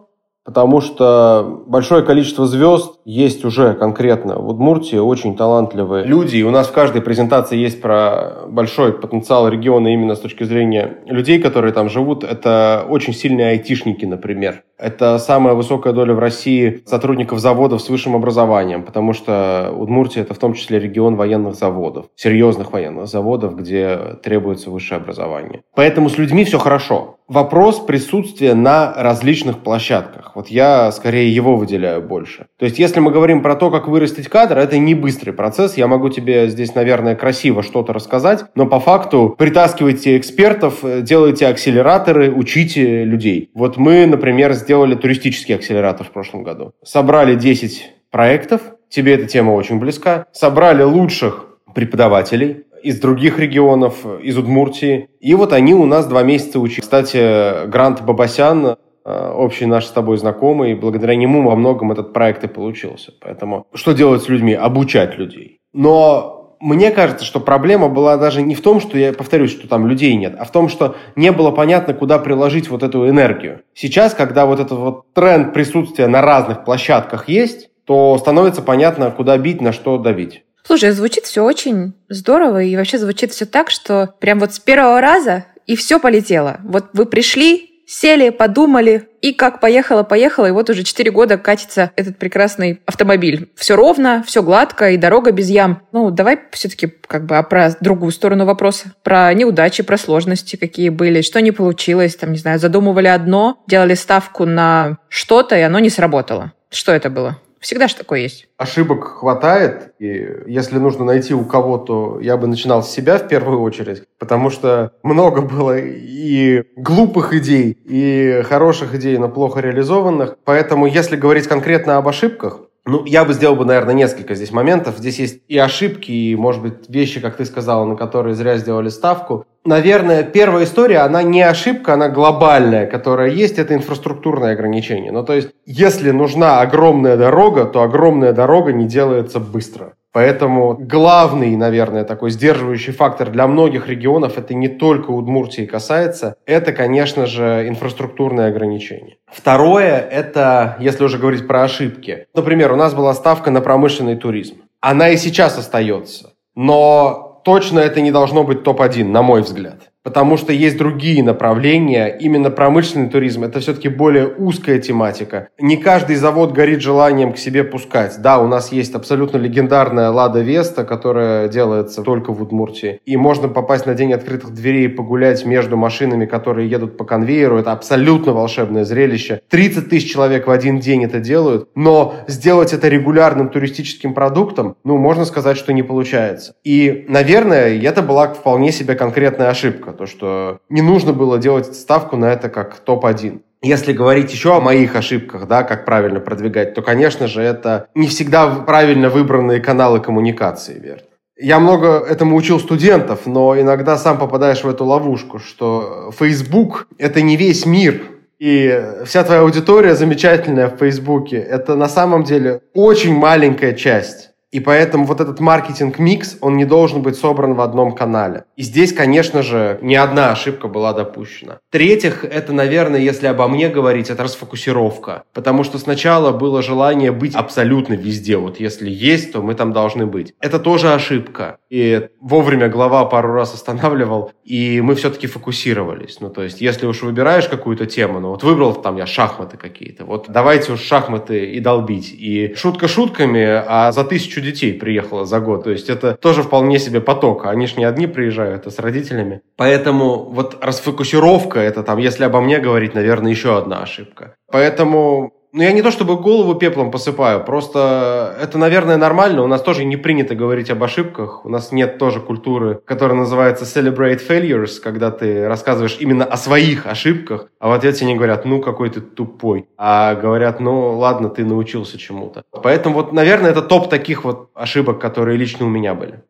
потому 0.44 0.80
что 0.80 1.62
большое 1.66 2.02
количество 2.02 2.46
звезд 2.46 3.00
есть 3.04 3.44
уже 3.44 3.74
конкретно 3.74 4.38
в 4.38 4.48
Удмуртии, 4.48 4.96
очень 4.96 5.36
талантливые 5.36 6.04
люди, 6.04 6.36
и 6.36 6.42
у 6.42 6.50
нас 6.50 6.68
в 6.68 6.72
каждой 6.72 7.02
презентации 7.02 7.56
есть 7.56 7.80
про 7.80 8.44
большой 8.48 8.92
потенциал 8.92 9.48
региона 9.48 9.88
именно 9.88 10.14
с 10.14 10.20
точки 10.20 10.44
зрения 10.44 10.98
людей, 11.06 11.40
которые 11.40 11.72
там 11.72 11.88
живут. 11.88 12.24
Это 12.24 12.86
очень 12.88 13.14
сильные 13.14 13.48
айтишники, 13.48 14.04
например. 14.04 14.62
Это 14.78 15.18
самая 15.18 15.54
высокая 15.54 15.92
доля 15.92 16.14
в 16.14 16.18
России 16.18 16.82
сотрудников 16.86 17.38
заводов 17.38 17.80
с 17.80 17.88
высшим 17.88 18.14
образованием, 18.14 18.82
потому 18.82 19.12
что 19.12 19.72
Удмуртия 19.76 20.22
это 20.22 20.34
в 20.34 20.38
том 20.38 20.54
числе 20.54 20.78
регион 20.78 21.16
военных 21.16 21.54
заводов, 21.54 22.06
серьезных 22.16 22.72
военных 22.72 23.06
заводов, 23.06 23.56
где 23.56 23.98
требуется 24.22 24.70
высшее 24.70 25.00
образование. 25.00 25.62
Поэтому 25.74 26.10
с 26.10 26.18
людьми 26.18 26.44
все 26.44 26.58
хорошо. 26.58 27.13
Вопрос 27.26 27.80
присутствия 27.80 28.52
на 28.52 28.92
различных 28.94 29.60
площадках. 29.60 30.32
Вот 30.34 30.48
я 30.48 30.92
скорее 30.92 31.34
его 31.34 31.56
выделяю 31.56 32.02
больше. 32.02 32.46
То 32.58 32.66
есть 32.66 32.78
если 32.78 33.00
мы 33.00 33.10
говорим 33.10 33.42
про 33.42 33.56
то, 33.56 33.70
как 33.70 33.88
вырастить 33.88 34.28
кадр, 34.28 34.58
это 34.58 34.76
не 34.76 34.94
быстрый 34.94 35.32
процесс. 35.32 35.78
Я 35.78 35.86
могу 35.86 36.10
тебе 36.10 36.48
здесь, 36.48 36.74
наверное, 36.74 37.16
красиво 37.16 37.62
что-то 37.62 37.94
рассказать, 37.94 38.44
но 38.54 38.66
по 38.66 38.78
факту 38.78 39.34
притаскивайте 39.38 40.18
экспертов, 40.18 40.80
делайте 41.02 41.46
акселераторы, 41.46 42.30
учите 42.30 43.04
людей. 43.04 43.50
Вот 43.54 43.78
мы, 43.78 44.04
например, 44.04 44.52
сделали 44.52 44.94
туристический 44.94 45.54
акселератор 45.54 46.06
в 46.06 46.10
прошлом 46.10 46.42
году. 46.42 46.72
Собрали 46.84 47.36
10 47.36 47.90
проектов, 48.10 48.60
тебе 48.90 49.14
эта 49.14 49.26
тема 49.26 49.52
очень 49.52 49.78
близка, 49.78 50.26
собрали 50.32 50.82
лучших 50.82 51.46
преподавателей 51.74 52.64
из 52.84 53.00
других 53.00 53.38
регионов, 53.38 54.04
из 54.22 54.36
Удмуртии. 54.36 55.08
И 55.20 55.34
вот 55.34 55.52
они 55.54 55.74
у 55.74 55.86
нас 55.86 56.06
два 56.06 56.22
месяца 56.22 56.60
учили. 56.60 56.82
Кстати, 56.82 57.66
Грант 57.66 58.02
Бабасян, 58.02 58.76
э, 59.04 59.32
общий 59.34 59.64
наш 59.64 59.86
с 59.86 59.90
тобой 59.90 60.18
знакомый, 60.18 60.74
благодаря 60.74 61.16
нему 61.16 61.42
во 61.42 61.56
многом 61.56 61.92
этот 61.92 62.12
проект 62.12 62.44
и 62.44 62.48
получился. 62.48 63.12
Поэтому 63.20 63.66
что 63.72 63.92
делать 63.92 64.22
с 64.22 64.28
людьми? 64.28 64.52
Обучать 64.52 65.16
людей. 65.16 65.60
Но 65.72 66.56
мне 66.60 66.90
кажется, 66.90 67.24
что 67.24 67.40
проблема 67.40 67.88
была 67.88 68.18
даже 68.18 68.42
не 68.42 68.54
в 68.54 68.60
том, 68.60 68.80
что 68.80 68.98
я 68.98 69.14
повторюсь, 69.14 69.52
что 69.52 69.66
там 69.66 69.86
людей 69.86 70.14
нет, 70.14 70.36
а 70.38 70.44
в 70.44 70.52
том, 70.52 70.68
что 70.68 70.94
не 71.16 71.32
было 71.32 71.50
понятно, 71.50 71.94
куда 71.94 72.18
приложить 72.18 72.68
вот 72.68 72.82
эту 72.82 73.08
энергию. 73.08 73.62
Сейчас, 73.74 74.12
когда 74.12 74.44
вот 74.44 74.60
этот 74.60 74.78
вот 74.78 75.12
тренд 75.14 75.54
присутствия 75.54 76.06
на 76.06 76.20
разных 76.20 76.64
площадках 76.64 77.30
есть, 77.30 77.70
то 77.86 78.16
становится 78.18 78.60
понятно, 78.62 79.10
куда 79.10 79.36
бить, 79.38 79.60
на 79.60 79.72
что 79.72 79.96
давить. 79.98 80.44
Слушай, 80.66 80.92
звучит 80.92 81.24
все 81.24 81.44
очень 81.44 81.92
здорово, 82.08 82.62
и 82.62 82.76
вообще 82.76 82.98
звучит 82.98 83.32
все 83.32 83.44
так, 83.44 83.70
что 83.70 84.14
прям 84.18 84.40
вот 84.40 84.54
с 84.54 84.58
первого 84.58 85.00
раза 85.00 85.44
и 85.66 85.76
все 85.76 86.00
полетело. 86.00 86.58
Вот 86.62 86.86
вы 86.94 87.04
пришли, 87.04 87.82
сели, 87.86 88.30
подумали, 88.30 89.08
и 89.20 89.32
как 89.32 89.60
поехала, 89.60 90.02
поехала, 90.02 90.46
и 90.46 90.50
вот 90.50 90.70
уже 90.70 90.82
4 90.82 91.10
года 91.10 91.36
катится 91.36 91.90
этот 91.96 92.18
прекрасный 92.18 92.80
автомобиль. 92.86 93.50
Все 93.56 93.76
ровно, 93.76 94.24
все 94.26 94.42
гладко, 94.42 94.90
и 94.90 94.96
дорога 94.96 95.32
без 95.32 95.50
ям. 95.50 95.82
Ну, 95.92 96.10
давай 96.10 96.38
все-таки 96.52 96.86
как 97.06 97.26
бы 97.26 97.36
а 97.36 97.42
про 97.42 97.76
другую 97.80 98.12
сторону 98.12 98.46
вопроса. 98.46 98.94
Про 99.02 99.32
неудачи, 99.34 99.82
про 99.82 99.98
сложности, 99.98 100.56
какие 100.56 100.88
были, 100.88 101.20
что 101.20 101.40
не 101.40 101.52
получилось, 101.52 102.16
там, 102.16 102.32
не 102.32 102.38
знаю, 102.38 102.58
задумывали 102.58 103.08
одно, 103.08 103.62
делали 103.66 103.94
ставку 103.94 104.46
на 104.46 104.98
что-то, 105.08 105.56
и 105.56 105.60
оно 105.60 105.78
не 105.78 105.90
сработало. 105.90 106.52
Что 106.70 106.92
это 106.92 107.10
было? 107.10 107.38
Всегда 107.64 107.88
же 107.88 107.96
такое 107.96 108.20
есть. 108.20 108.46
Ошибок 108.58 109.20
хватает, 109.20 109.94
и 109.98 110.28
если 110.46 110.76
нужно 110.76 111.06
найти 111.06 111.32
у 111.32 111.46
кого, 111.46 111.78
то 111.78 112.20
я 112.20 112.36
бы 112.36 112.46
начинал 112.46 112.82
с 112.82 112.90
себя 112.90 113.16
в 113.16 113.26
первую 113.26 113.62
очередь, 113.62 114.02
потому 114.18 114.50
что 114.50 114.92
много 115.02 115.40
было 115.40 115.78
и 115.78 116.64
глупых 116.76 117.32
идей, 117.32 117.78
и 117.86 118.42
хороших 118.44 118.94
идей, 118.94 119.16
но 119.16 119.30
плохо 119.30 119.60
реализованных. 119.60 120.36
Поэтому, 120.44 120.84
если 120.84 121.16
говорить 121.16 121.46
конкретно 121.46 121.96
об 121.96 122.06
ошибках, 122.06 122.58
ну, 122.86 123.04
я 123.06 123.24
бы 123.24 123.32
сделал 123.32 123.56
бы, 123.56 123.64
наверное, 123.64 123.94
несколько 123.94 124.34
здесь 124.34 124.52
моментов. 124.52 124.98
Здесь 124.98 125.18
есть 125.18 125.42
и 125.48 125.56
ошибки, 125.56 126.10
и, 126.10 126.36
может 126.36 126.60
быть, 126.60 126.88
вещи, 126.88 127.18
как 127.20 127.36
ты 127.36 127.46
сказала, 127.46 127.86
на 127.86 127.96
которые 127.96 128.34
зря 128.34 128.58
сделали 128.58 128.90
ставку. 128.90 129.46
Наверное, 129.64 130.22
первая 130.22 130.64
история, 130.64 130.98
она 130.98 131.22
не 131.22 131.40
ошибка, 131.40 131.94
она 131.94 132.10
глобальная, 132.10 132.86
которая 132.86 133.30
есть, 133.30 133.58
это 133.58 133.74
инфраструктурное 133.74 134.52
ограничение. 134.52 135.12
Ну, 135.12 135.24
то 135.24 135.32
есть, 135.32 135.48
если 135.64 136.10
нужна 136.10 136.60
огромная 136.60 137.16
дорога, 137.16 137.64
то 137.64 137.82
огромная 137.82 138.34
дорога 138.34 138.74
не 138.74 138.86
делается 138.86 139.40
быстро. 139.40 139.94
Поэтому 140.14 140.76
главный, 140.78 141.56
наверное, 141.56 142.04
такой 142.04 142.30
сдерживающий 142.30 142.92
фактор 142.92 143.30
для 143.30 143.48
многих 143.48 143.88
регионов, 143.88 144.38
это 144.38 144.54
не 144.54 144.68
только 144.68 145.10
Удмуртии 145.10 145.66
касается, 145.66 146.36
это, 146.46 146.72
конечно 146.72 147.26
же, 147.26 147.66
инфраструктурные 147.66 148.46
ограничения. 148.46 149.16
Второе, 149.26 149.98
это, 149.98 150.76
если 150.78 151.02
уже 151.02 151.18
говорить 151.18 151.48
про 151.48 151.64
ошибки. 151.64 152.28
Например, 152.32 152.72
у 152.72 152.76
нас 152.76 152.94
была 152.94 153.12
ставка 153.12 153.50
на 153.50 153.60
промышленный 153.60 154.14
туризм. 154.14 154.58
Она 154.80 155.08
и 155.08 155.16
сейчас 155.16 155.58
остается. 155.58 156.30
Но 156.54 157.42
точно 157.44 157.80
это 157.80 158.00
не 158.00 158.12
должно 158.12 158.44
быть 158.44 158.62
топ-1, 158.62 159.02
на 159.02 159.22
мой 159.22 159.42
взгляд. 159.42 159.90
Потому 160.04 160.36
что 160.36 160.52
есть 160.52 160.76
другие 160.76 161.24
направления. 161.24 162.08
Именно 162.08 162.50
промышленный 162.50 163.08
туризм– 163.08 163.42
это 163.44 163.58
все-таки 163.58 163.88
более 163.88 164.28
узкая 164.28 164.78
тематика. 164.78 165.48
Не 165.58 165.78
каждый 165.78 166.16
завод 166.16 166.52
горит 166.52 166.82
желанием 166.82 167.32
к 167.32 167.38
себе 167.38 167.64
пускать. 167.64 168.20
Да, 168.20 168.38
у 168.38 168.46
нас 168.46 168.70
есть 168.70 168.94
абсолютно 168.94 169.38
легендарная 169.38 170.10
«Лада 170.10 170.40
Веста», 170.40 170.84
которая 170.84 171.48
делается 171.48 172.02
только 172.02 172.32
в 172.32 172.42
Удмуртии. 172.42 173.00
И 173.06 173.16
можно 173.16 173.48
попасть 173.48 173.86
на 173.86 173.94
день 173.94 174.12
открытых 174.12 174.52
дверей 174.52 174.84
и 174.84 174.88
погулять 174.88 175.44
между 175.46 175.76
машинами, 175.76 176.26
которые 176.26 176.68
едут 176.68 176.98
по 176.98 177.04
конвейеру. 177.04 177.56
Это 177.56 177.72
абсолютно 177.72 178.32
волшебное 178.32 178.84
зрелище. 178.84 179.40
30 179.48 179.88
тысяч 179.88 180.12
человек 180.12 180.46
в 180.46 180.50
один 180.50 180.80
день 180.80 181.04
это 181.04 181.18
делают. 181.18 181.68
Но 181.74 182.14
сделать 182.26 182.74
это 182.74 182.88
регулярным 182.88 183.48
туристическим 183.48 184.12
продуктом, 184.12 184.76
ну, 184.84 184.98
можно 184.98 185.24
сказать, 185.24 185.56
что 185.56 185.72
не 185.72 185.82
получается. 185.82 186.54
И, 186.62 187.06
наверное, 187.08 187.80
это 187.80 188.02
была 188.02 188.28
вполне 188.34 188.70
себе 188.70 188.94
конкретная 188.94 189.48
ошибка. 189.48 189.93
То, 189.96 190.06
что 190.06 190.58
не 190.68 190.82
нужно 190.82 191.12
было 191.12 191.38
делать 191.38 191.74
ставку 191.74 192.16
на 192.16 192.26
это 192.32 192.48
как 192.48 192.76
топ-1. 192.76 193.40
Если 193.62 193.92
говорить 193.94 194.30
еще 194.30 194.56
о 194.56 194.60
моих 194.60 194.94
ошибках, 194.94 195.48
да, 195.48 195.62
как 195.62 195.86
правильно 195.86 196.20
продвигать, 196.20 196.74
то, 196.74 196.82
конечно 196.82 197.26
же, 197.26 197.40
это 197.40 197.86
не 197.94 198.08
всегда 198.08 198.48
правильно 198.50 199.08
выбранные 199.08 199.60
каналы 199.60 200.00
коммуникации, 200.00 200.78
верно. 200.78 201.06
Я 201.36 201.58
много 201.58 201.98
этому 201.98 202.36
учил 202.36 202.60
студентов, 202.60 203.26
но 203.26 203.58
иногда 203.58 203.96
сам 203.96 204.18
попадаешь 204.18 204.62
в 204.62 204.68
эту 204.68 204.84
ловушку, 204.84 205.38
что 205.38 206.12
Facebook– 206.16 206.86
это 206.98 207.22
не 207.22 207.36
весь 207.36 207.66
мир, 207.66 208.02
и 208.38 208.84
вся 209.06 209.24
твоя 209.24 209.40
аудитория 209.40 209.94
замечательная 209.94 210.68
в 210.68 210.76
Фейсбуке. 210.76 211.38
Это 211.38 211.74
на 211.74 211.88
самом 211.88 212.24
деле 212.24 212.60
очень 212.74 213.14
маленькая 213.16 213.72
часть. 213.72 214.30
И 214.54 214.60
поэтому 214.60 215.04
вот 215.04 215.20
этот 215.20 215.40
маркетинг-микс, 215.40 216.38
он 216.40 216.56
не 216.56 216.64
должен 216.64 217.02
быть 217.02 217.16
собран 217.16 217.54
в 217.54 217.60
одном 217.60 217.92
канале. 217.92 218.44
И 218.54 218.62
здесь, 218.62 218.92
конечно 218.92 219.42
же, 219.42 219.80
не 219.82 219.96
одна 219.96 220.30
ошибка 220.30 220.68
была 220.68 220.92
допущена. 220.92 221.58
В-третьих, 221.70 222.24
это, 222.24 222.52
наверное, 222.52 223.00
если 223.00 223.26
обо 223.26 223.48
мне 223.48 223.68
говорить, 223.68 224.10
это 224.10 224.22
расфокусировка. 224.22 225.24
Потому 225.32 225.64
что 225.64 225.78
сначала 225.78 226.30
было 226.30 226.62
желание 226.62 227.10
быть 227.10 227.34
абсолютно 227.34 227.94
везде. 227.94 228.36
Вот 228.36 228.60
если 228.60 228.88
есть, 228.88 229.32
то 229.32 229.42
мы 229.42 229.56
там 229.56 229.72
должны 229.72 230.06
быть. 230.06 230.34
Это 230.38 230.60
тоже 230.60 230.94
ошибка. 230.94 231.58
И 231.68 232.06
вовремя 232.20 232.68
глава 232.68 233.06
пару 233.06 233.32
раз 233.32 233.54
останавливал, 233.54 234.30
и 234.44 234.80
мы 234.80 234.94
все-таки 234.94 235.26
фокусировались. 235.26 236.20
Ну, 236.20 236.30
то 236.30 236.44
есть, 236.44 236.60
если 236.60 236.86
уж 236.86 237.02
выбираешь 237.02 237.48
какую-то 237.48 237.86
тему, 237.86 238.20
ну, 238.20 238.28
вот 238.28 238.44
выбрал 238.44 238.72
там 238.74 238.98
я 238.98 239.06
шахматы 239.06 239.56
какие-то, 239.56 240.04
вот 240.04 240.26
давайте 240.28 240.74
уж 240.74 240.80
шахматы 240.80 241.46
и 241.46 241.58
долбить. 241.58 242.14
И 242.16 242.54
шутка 242.54 242.86
шутками, 242.86 243.64
а 243.66 243.90
за 243.90 244.04
тысячу 244.04 244.43
детей 244.44 244.72
приехало 244.72 245.24
за 245.24 245.40
год. 245.40 245.64
То 245.64 245.70
есть 245.70 245.90
это 245.90 246.14
тоже 246.14 246.42
вполне 246.42 246.78
себе 246.78 247.00
поток. 247.00 247.46
Они 247.46 247.66
ж 247.66 247.76
не 247.76 247.84
одни 247.84 248.06
приезжают, 248.06 248.66
а 248.66 248.70
с 248.70 248.78
родителями. 248.78 249.40
Поэтому 249.56 250.24
вот 250.30 250.58
расфокусировка, 250.60 251.58
это 251.58 251.82
там, 251.82 251.98
если 251.98 252.24
обо 252.24 252.40
мне 252.40 252.58
говорить, 252.58 252.94
наверное, 252.94 253.32
еще 253.32 253.58
одна 253.58 253.82
ошибка. 253.82 254.36
Поэтому 254.50 255.32
ну, 255.54 255.62
я 255.62 255.70
не 255.70 255.82
то 255.82 255.92
чтобы 255.92 256.16
голову 256.16 256.56
пеплом 256.56 256.90
посыпаю, 256.90 257.44
просто 257.44 258.36
это, 258.40 258.58
наверное, 258.58 258.96
нормально. 258.96 259.42
У 259.42 259.46
нас 259.46 259.62
тоже 259.62 259.84
не 259.84 259.96
принято 259.96 260.34
говорить 260.34 260.68
об 260.68 260.82
ошибках. 260.82 261.44
У 261.44 261.48
нас 261.48 261.70
нет 261.70 261.96
тоже 261.96 262.20
культуры, 262.20 262.80
которая 262.84 263.16
называется 263.16 263.64
celebrate 263.64 264.20
failures, 264.28 264.80
когда 264.82 265.12
ты 265.12 265.46
рассказываешь 265.46 265.96
именно 266.00 266.24
о 266.24 266.36
своих 266.36 266.88
ошибках, 266.88 267.50
а 267.60 267.68
в 267.68 267.72
ответ 267.72 267.94
тебе 267.94 268.08
не 268.08 268.16
говорят, 268.16 268.44
ну, 268.44 268.60
какой 268.60 268.90
ты 268.90 269.00
тупой, 269.00 269.68
а 269.78 270.16
говорят, 270.16 270.58
ну, 270.58 270.98
ладно, 270.98 271.28
ты 271.28 271.44
научился 271.44 271.98
чему-то. 271.98 272.42
Поэтому 272.50 272.96
вот, 272.96 273.12
наверное, 273.12 273.52
это 273.52 273.62
топ 273.62 273.88
таких 273.88 274.24
вот 274.24 274.50
ошибок, 274.54 275.00
которые 275.00 275.38
лично 275.38 275.66
у 275.66 275.68
меня 275.70 275.94
были. 275.94 276.24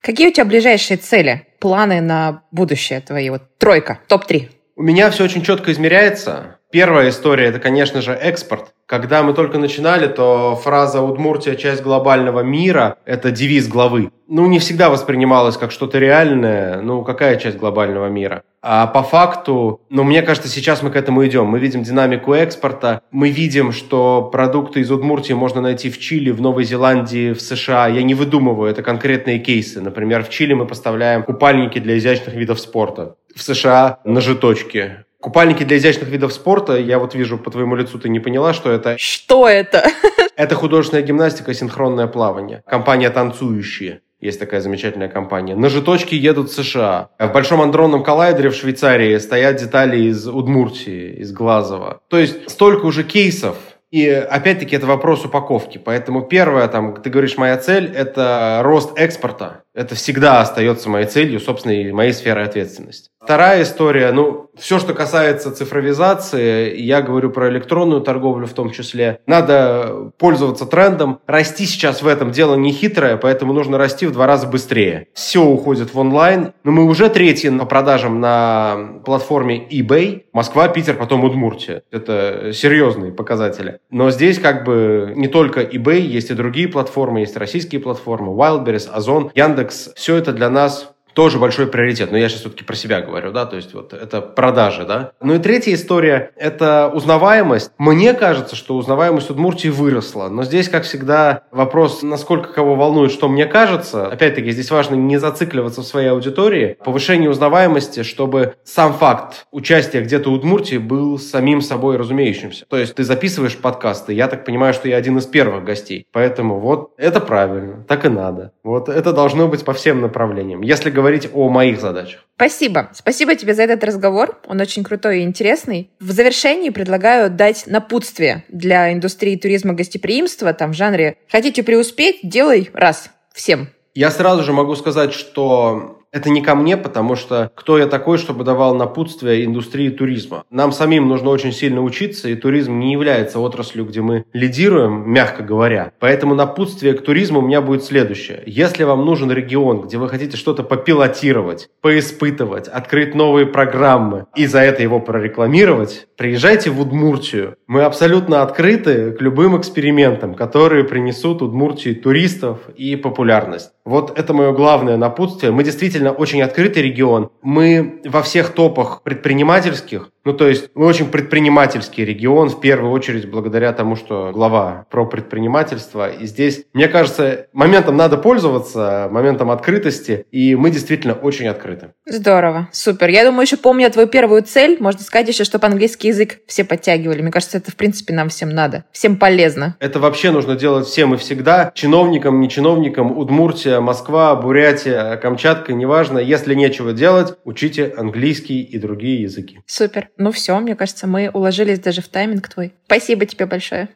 Какие 0.00 0.28
у 0.28 0.32
тебя 0.32 0.44
ближайшие 0.44 0.98
цели, 0.98 1.48
планы 1.58 2.00
на 2.00 2.44
будущее 2.52 3.00
твои? 3.00 3.28
Вот 3.30 3.58
тройка, 3.58 3.98
топ-3. 4.06 4.50
У 4.76 4.82
меня 4.82 5.10
все 5.10 5.24
очень 5.24 5.42
четко 5.42 5.72
измеряется. 5.72 6.57
Первая 6.70 7.08
история– 7.08 7.44
это, 7.46 7.60
конечно 7.60 8.02
же, 8.02 8.12
экспорт. 8.12 8.74
Когда 8.84 9.22
мы 9.22 9.32
только 9.32 9.58
начинали, 9.58 10.06
то 10.06 10.54
фраза 10.54 11.00
«Удмуртия– 11.00 11.54
часть 11.56 11.82
глобального 11.82 12.40
мира»– 12.40 12.98
это 13.06 13.30
девиз 13.30 13.68
главы. 13.68 14.10
Ну, 14.28 14.46
не 14.46 14.58
всегда 14.58 14.90
воспринималась 14.90 15.56
как 15.56 15.70
что-то 15.70 15.98
реальное. 15.98 16.82
Ну, 16.82 17.04
какая 17.04 17.36
часть 17.36 17.56
глобального 17.56 18.08
мира? 18.08 18.42
А 18.60 18.86
по 18.86 19.02
факту, 19.02 19.80
ну, 19.88 20.04
мне 20.04 20.20
кажется, 20.20 20.50
сейчас 20.50 20.82
мы 20.82 20.90
к 20.90 20.96
этому 20.96 21.26
идем. 21.26 21.46
Мы 21.46 21.58
видим 21.58 21.84
динамику 21.84 22.34
экспорта. 22.34 23.00
Мы 23.10 23.30
видим, 23.30 23.72
что 23.72 24.28
продукты 24.30 24.80
из 24.80 24.90
Удмуртии 24.90 25.32
можно 25.32 25.62
найти 25.62 25.88
в 25.88 25.98
Чили, 25.98 26.30
в 26.30 26.42
Новой 26.42 26.64
Зеландии, 26.64 27.32
в 27.32 27.40
США. 27.40 27.88
Я 27.88 28.02
не 28.02 28.12
выдумываю, 28.12 28.70
это 28.70 28.82
конкретные 28.82 29.38
кейсы. 29.38 29.80
Например, 29.80 30.22
в 30.22 30.28
Чили 30.28 30.52
мы 30.52 30.66
поставляем 30.66 31.22
купальники 31.22 31.78
для 31.78 31.96
изящных 31.96 32.34
видов 32.34 32.60
спорта. 32.60 33.16
В 33.34 33.42
США 33.42 34.00
ножеточки 34.04 35.04
Купальники 35.20 35.64
для 35.64 35.78
изящных 35.78 36.08
видов 36.08 36.32
спорта, 36.32 36.78
я 36.78 37.00
вот 37.00 37.14
вижу 37.14 37.38
по 37.38 37.50
твоему 37.50 37.74
лицу, 37.74 37.98
ты 37.98 38.08
не 38.08 38.20
поняла, 38.20 38.54
что 38.54 38.70
это? 38.70 38.96
Что 38.98 39.48
это? 39.48 39.84
Это 40.36 40.54
художественная 40.54 41.02
гимнастика, 41.02 41.52
синхронное 41.52 42.06
плавание. 42.06 42.62
Компания 42.64 43.10
«Танцующие». 43.10 44.02
Есть 44.20 44.38
такая 44.38 44.60
замечательная 44.60 45.08
компания. 45.08 45.56
Ножиточки 45.56 46.14
едут 46.14 46.50
в 46.50 46.54
США. 46.54 47.10
В 47.18 47.32
Большом 47.32 47.60
андронном 47.60 48.04
коллайдере 48.04 48.50
в 48.50 48.54
Швейцарии 48.54 49.18
стоят 49.18 49.56
детали 49.56 49.98
из 49.98 50.28
Удмуртии, 50.28 51.20
из 51.20 51.32
Глазова. 51.32 52.02
То 52.08 52.18
есть 52.18 52.48
столько 52.48 52.86
уже 52.86 53.02
кейсов, 53.02 53.56
и 53.90 54.06
опять-таки 54.06 54.76
это 54.76 54.86
вопрос 54.86 55.24
упаковки. 55.24 55.78
Поэтому 55.78 56.22
первое, 56.22 56.68
там, 56.68 57.00
ты 57.00 57.08
говоришь, 57.08 57.38
моя 57.38 57.56
цель– 57.56 57.90
это 57.94 58.60
рост 58.62 58.98
экспорта. 58.98 59.62
Это 59.74 59.94
всегда 59.94 60.40
остается 60.40 60.90
моей 60.90 61.06
целью, 61.06 61.40
собственно, 61.40 61.72
и 61.72 61.90
моей 61.90 62.12
сферой 62.12 62.44
ответственности. 62.44 63.10
Вторая 63.18 63.62
история, 63.62 64.12
ну, 64.12 64.47
все, 64.58 64.78
что 64.78 64.94
касается 64.94 65.50
цифровизации, 65.52 66.76
я 66.76 67.02
говорю 67.02 67.30
про 67.30 67.48
электронную 67.48 68.00
торговлю 68.00 68.46
в 68.46 68.52
том 68.52 68.70
числе, 68.70 69.20
надо 69.26 70.12
пользоваться 70.18 70.66
трендом. 70.66 71.20
Расти 71.26 71.64
сейчас 71.66 72.02
в 72.02 72.06
этом 72.06 72.30
дело 72.30 72.54
не 72.54 72.72
хитрое, 72.72 73.16
поэтому 73.16 73.52
нужно 73.52 73.78
расти 73.78 74.06
в 74.06 74.12
два 74.12 74.26
раза 74.26 74.46
быстрее. 74.46 75.08
Все 75.14 75.44
уходит 75.44 75.94
в 75.94 75.98
онлайн, 75.98 76.52
но 76.64 76.72
мы 76.72 76.84
уже 76.84 77.08
третьи 77.08 77.48
по 77.56 77.66
продажам 77.66 78.20
на 78.20 79.00
платформе 79.04 79.66
eBay. 79.68 80.24
Москва, 80.32 80.68
Питер, 80.68 80.94
потом 80.94 81.24
Удмуртия. 81.24 81.82
Это 81.90 82.52
серьезные 82.52 83.12
показатели. 83.12 83.80
Но 83.90 84.10
здесь 84.10 84.38
как 84.38 84.64
бы 84.64 85.12
не 85.16 85.28
только 85.28 85.62
eBay, 85.62 86.00
есть 86.00 86.30
и 86.30 86.34
другие 86.34 86.68
платформы, 86.68 87.20
есть 87.20 87.36
российские 87.36 87.80
платформы, 87.80 88.32
Wildberries, 88.32 88.88
Озон, 88.90 89.30
Яндекс. 89.34 89.90
Все 89.94 90.16
это 90.16 90.32
для 90.32 90.50
нас 90.50 90.92
тоже 91.18 91.40
большой 91.40 91.66
приоритет. 91.66 92.12
Но 92.12 92.16
я 92.16 92.28
сейчас 92.28 92.42
все-таки 92.42 92.62
про 92.62 92.76
себя 92.76 93.00
говорю, 93.00 93.32
да, 93.32 93.44
то 93.44 93.56
есть 93.56 93.74
вот 93.74 93.92
это 93.92 94.20
продажи, 94.20 94.84
да. 94.84 95.10
Ну 95.20 95.34
и 95.34 95.40
третья 95.40 95.74
история– 95.74 96.30
это 96.36 96.92
узнаваемость. 96.94 97.72
Мне 97.76 98.14
кажется, 98.14 98.54
что 98.54 98.76
узнаваемость 98.76 99.28
Удмуртии 99.28 99.66
выросла, 99.66 100.28
но 100.28 100.44
здесь, 100.44 100.68
как 100.68 100.84
всегда, 100.84 101.42
вопрос, 101.50 102.04
насколько 102.04 102.52
кого 102.52 102.76
волнует, 102.76 103.10
что 103.10 103.28
мне 103.28 103.46
кажется. 103.46 104.06
Опять-таки, 104.06 104.52
здесь 104.52 104.70
важно 104.70 104.94
не 104.94 105.16
зацикливаться 105.16 105.80
в 105.80 105.86
своей 105.86 106.06
аудитории. 106.06 106.76
Повышение 106.84 107.28
узнаваемости, 107.28 108.04
чтобы 108.04 108.54
сам 108.62 108.94
факт 108.94 109.48
участия 109.50 110.02
где-то 110.02 110.30
Удмуртии 110.30 110.78
был 110.78 111.18
самим 111.18 111.62
собой 111.62 111.96
разумеющимся. 111.96 112.64
То 112.68 112.76
есть 112.76 112.94
ты 112.94 113.02
записываешь 113.02 113.56
подкасты, 113.56 114.12
я 114.12 114.28
так 114.28 114.44
понимаю, 114.44 114.72
что 114.72 114.88
я 114.88 114.96
один 114.96 115.18
из 115.18 115.26
первых 115.26 115.64
гостей. 115.64 116.06
Поэтому 116.12 116.60
вот 116.60 116.92
это 116.96 117.18
правильно, 117.18 117.84
так 117.88 118.04
и 118.04 118.08
надо. 118.08 118.52
Вот 118.62 118.88
это 118.88 119.12
должно 119.12 119.48
быть 119.48 119.64
по 119.64 119.72
всем 119.72 120.00
направлениям. 120.00 120.60
Если 120.60 120.90
говорить 120.90 121.07
говорить 121.08 121.30
о 121.32 121.48
моих 121.48 121.80
задачах. 121.80 122.24
Спасибо. 122.36 122.90
Спасибо 122.92 123.34
тебе 123.34 123.54
за 123.54 123.62
этот 123.62 123.82
разговор. 123.82 124.38
Он 124.46 124.60
очень 124.60 124.84
крутой 124.84 125.20
и 125.20 125.22
интересный. 125.22 125.90
В 125.98 126.12
завершении 126.12 126.70
предлагаю 126.70 127.30
дать 127.30 127.66
напутствие 127.66 128.44
для 128.48 128.92
индустрии 128.92 129.36
туризма 129.36 129.72
гостеприимства, 129.72 130.52
там 130.52 130.72
в 130.72 130.74
жанре 130.74 131.16
«хотите 131.28 131.62
преуспеть, 131.62 132.20
делай 132.22 132.70
раз». 132.74 133.10
Всем. 133.32 133.68
Я 133.94 134.10
сразу 134.10 134.42
же 134.42 134.52
могу 134.52 134.76
сказать, 134.76 135.12
что 135.12 135.97
это 136.12 136.30
не 136.30 136.40
ко 136.40 136.54
мне, 136.54 136.76
потому 136.76 137.16
что 137.16 137.50
кто 137.54 137.78
я 137.78 137.86
такой, 137.86 138.18
чтобы 138.18 138.44
давал 138.44 138.74
напутствие 138.74 139.44
индустрии 139.44 139.90
туризма? 139.90 140.44
Нам 140.50 140.72
самим 140.72 141.08
нужно 141.08 141.30
очень 141.30 141.52
сильно 141.52 141.82
учиться, 141.82 142.28
и 142.28 142.34
туризм 142.34 142.78
не 142.78 142.92
является 142.92 143.40
отраслью, 143.40 143.84
где 143.84 144.00
мы 144.00 144.24
лидируем, 144.32 145.10
мягко 145.10 145.42
говоря. 145.42 145.92
Поэтому 145.98 146.34
напутствие 146.34 146.94
к 146.94 147.02
туризму 147.02 147.40
у 147.40 147.42
меня 147.42 147.60
будет 147.60 147.84
следующее. 147.84 148.42
Если 148.46 148.84
вам 148.84 149.04
нужен 149.04 149.30
регион, 149.30 149.82
где 149.82 149.98
вы 149.98 150.08
хотите 150.08 150.36
что-то 150.36 150.62
попилотировать, 150.62 151.68
поиспытывать, 151.82 152.68
открыть 152.68 153.14
новые 153.14 153.46
программы 153.46 154.26
и 154.34 154.46
за 154.46 154.60
это 154.60 154.82
его 154.82 155.00
прорекламировать, 155.00 156.06
приезжайте 156.16 156.70
в 156.70 156.80
Удмуртию. 156.80 157.56
Мы 157.66 157.82
абсолютно 157.82 158.42
открыты 158.42 159.12
к 159.12 159.20
любым 159.20 159.58
экспериментам, 159.58 160.34
которые 160.34 160.84
принесут 160.84 161.42
Удмуртии 161.42 161.92
туристов 161.92 162.60
и 162.76 162.96
популярность. 162.96 163.72
Вот 163.88 164.18
это 164.18 164.34
мое 164.34 164.52
главное 164.52 164.98
напутствие. 164.98 165.50
Мы 165.50 165.64
действительно 165.64 166.12
очень 166.12 166.42
открытый 166.42 166.82
регион. 166.82 167.30
Мы 167.40 168.02
во 168.04 168.20
всех 168.20 168.50
топах 168.50 169.02
предпринимательских, 169.02 170.10
ну 170.28 170.34
то 170.34 170.46
есть 170.46 170.68
мы 170.74 170.84
очень 170.84 171.06
предпринимательский 171.06 172.04
регион, 172.04 172.50
в 172.50 172.60
первую 172.60 172.92
очередь 172.92 173.30
благодаря 173.30 173.72
тому, 173.72 173.96
что 173.96 174.30
глава 174.30 174.84
про 174.90 175.06
предпринимательство. 175.06 176.10
И 176.10 176.26
здесь, 176.26 176.66
мне 176.74 176.86
кажется, 176.88 177.46
моментом 177.54 177.96
надо 177.96 178.18
пользоваться, 178.18 179.08
моментом 179.10 179.50
открытости, 179.50 180.26
и 180.30 180.54
мы 180.54 180.70
действительно 180.70 181.14
очень 181.14 181.48
открыты. 181.48 181.92
Здорово, 182.04 182.68
супер. 182.72 183.08
Я 183.08 183.24
думаю, 183.24 183.44
еще 183.44 183.56
помню 183.56 183.90
твою 183.90 184.06
первую 184.06 184.42
цель, 184.42 184.76
можно 184.80 185.00
сказать 185.00 185.28
еще, 185.28 185.44
чтобы 185.44 185.66
английский 185.66 186.08
язык 186.08 186.40
все 186.46 186.62
подтягивали. 186.62 187.22
Мне 187.22 187.30
кажется, 187.30 187.56
это 187.56 187.70
в 187.70 187.76
принципе 187.76 188.12
нам 188.12 188.28
всем 188.28 188.50
надо, 188.50 188.84
всем 188.92 189.16
полезно. 189.16 189.76
Это 189.80 189.98
вообще 189.98 190.30
нужно 190.30 190.56
делать 190.56 190.86
всем 190.86 191.14
и 191.14 191.16
всегда, 191.16 191.72
чиновникам, 191.74 192.38
не 192.38 192.50
чиновникам, 192.50 193.16
Удмуртия, 193.16 193.77
Москва, 193.80 194.34
Бурятия, 194.36 195.16
Камчатка, 195.16 195.72
неважно. 195.72 196.18
Если 196.18 196.54
нечего 196.54 196.92
делать, 196.92 197.34
учите 197.44 197.92
английский 197.96 198.62
и 198.62 198.78
другие 198.78 199.22
языки. 199.22 199.60
Супер. 199.66 200.08
Ну 200.16 200.32
все, 200.32 200.58
мне 200.58 200.74
кажется, 200.76 201.06
мы 201.06 201.30
уложились 201.32 201.78
даже 201.78 202.02
в 202.02 202.08
тайминг 202.08 202.48
твой. 202.48 202.74
Спасибо 202.86 203.26
тебе 203.26 203.46
большое. 203.46 203.88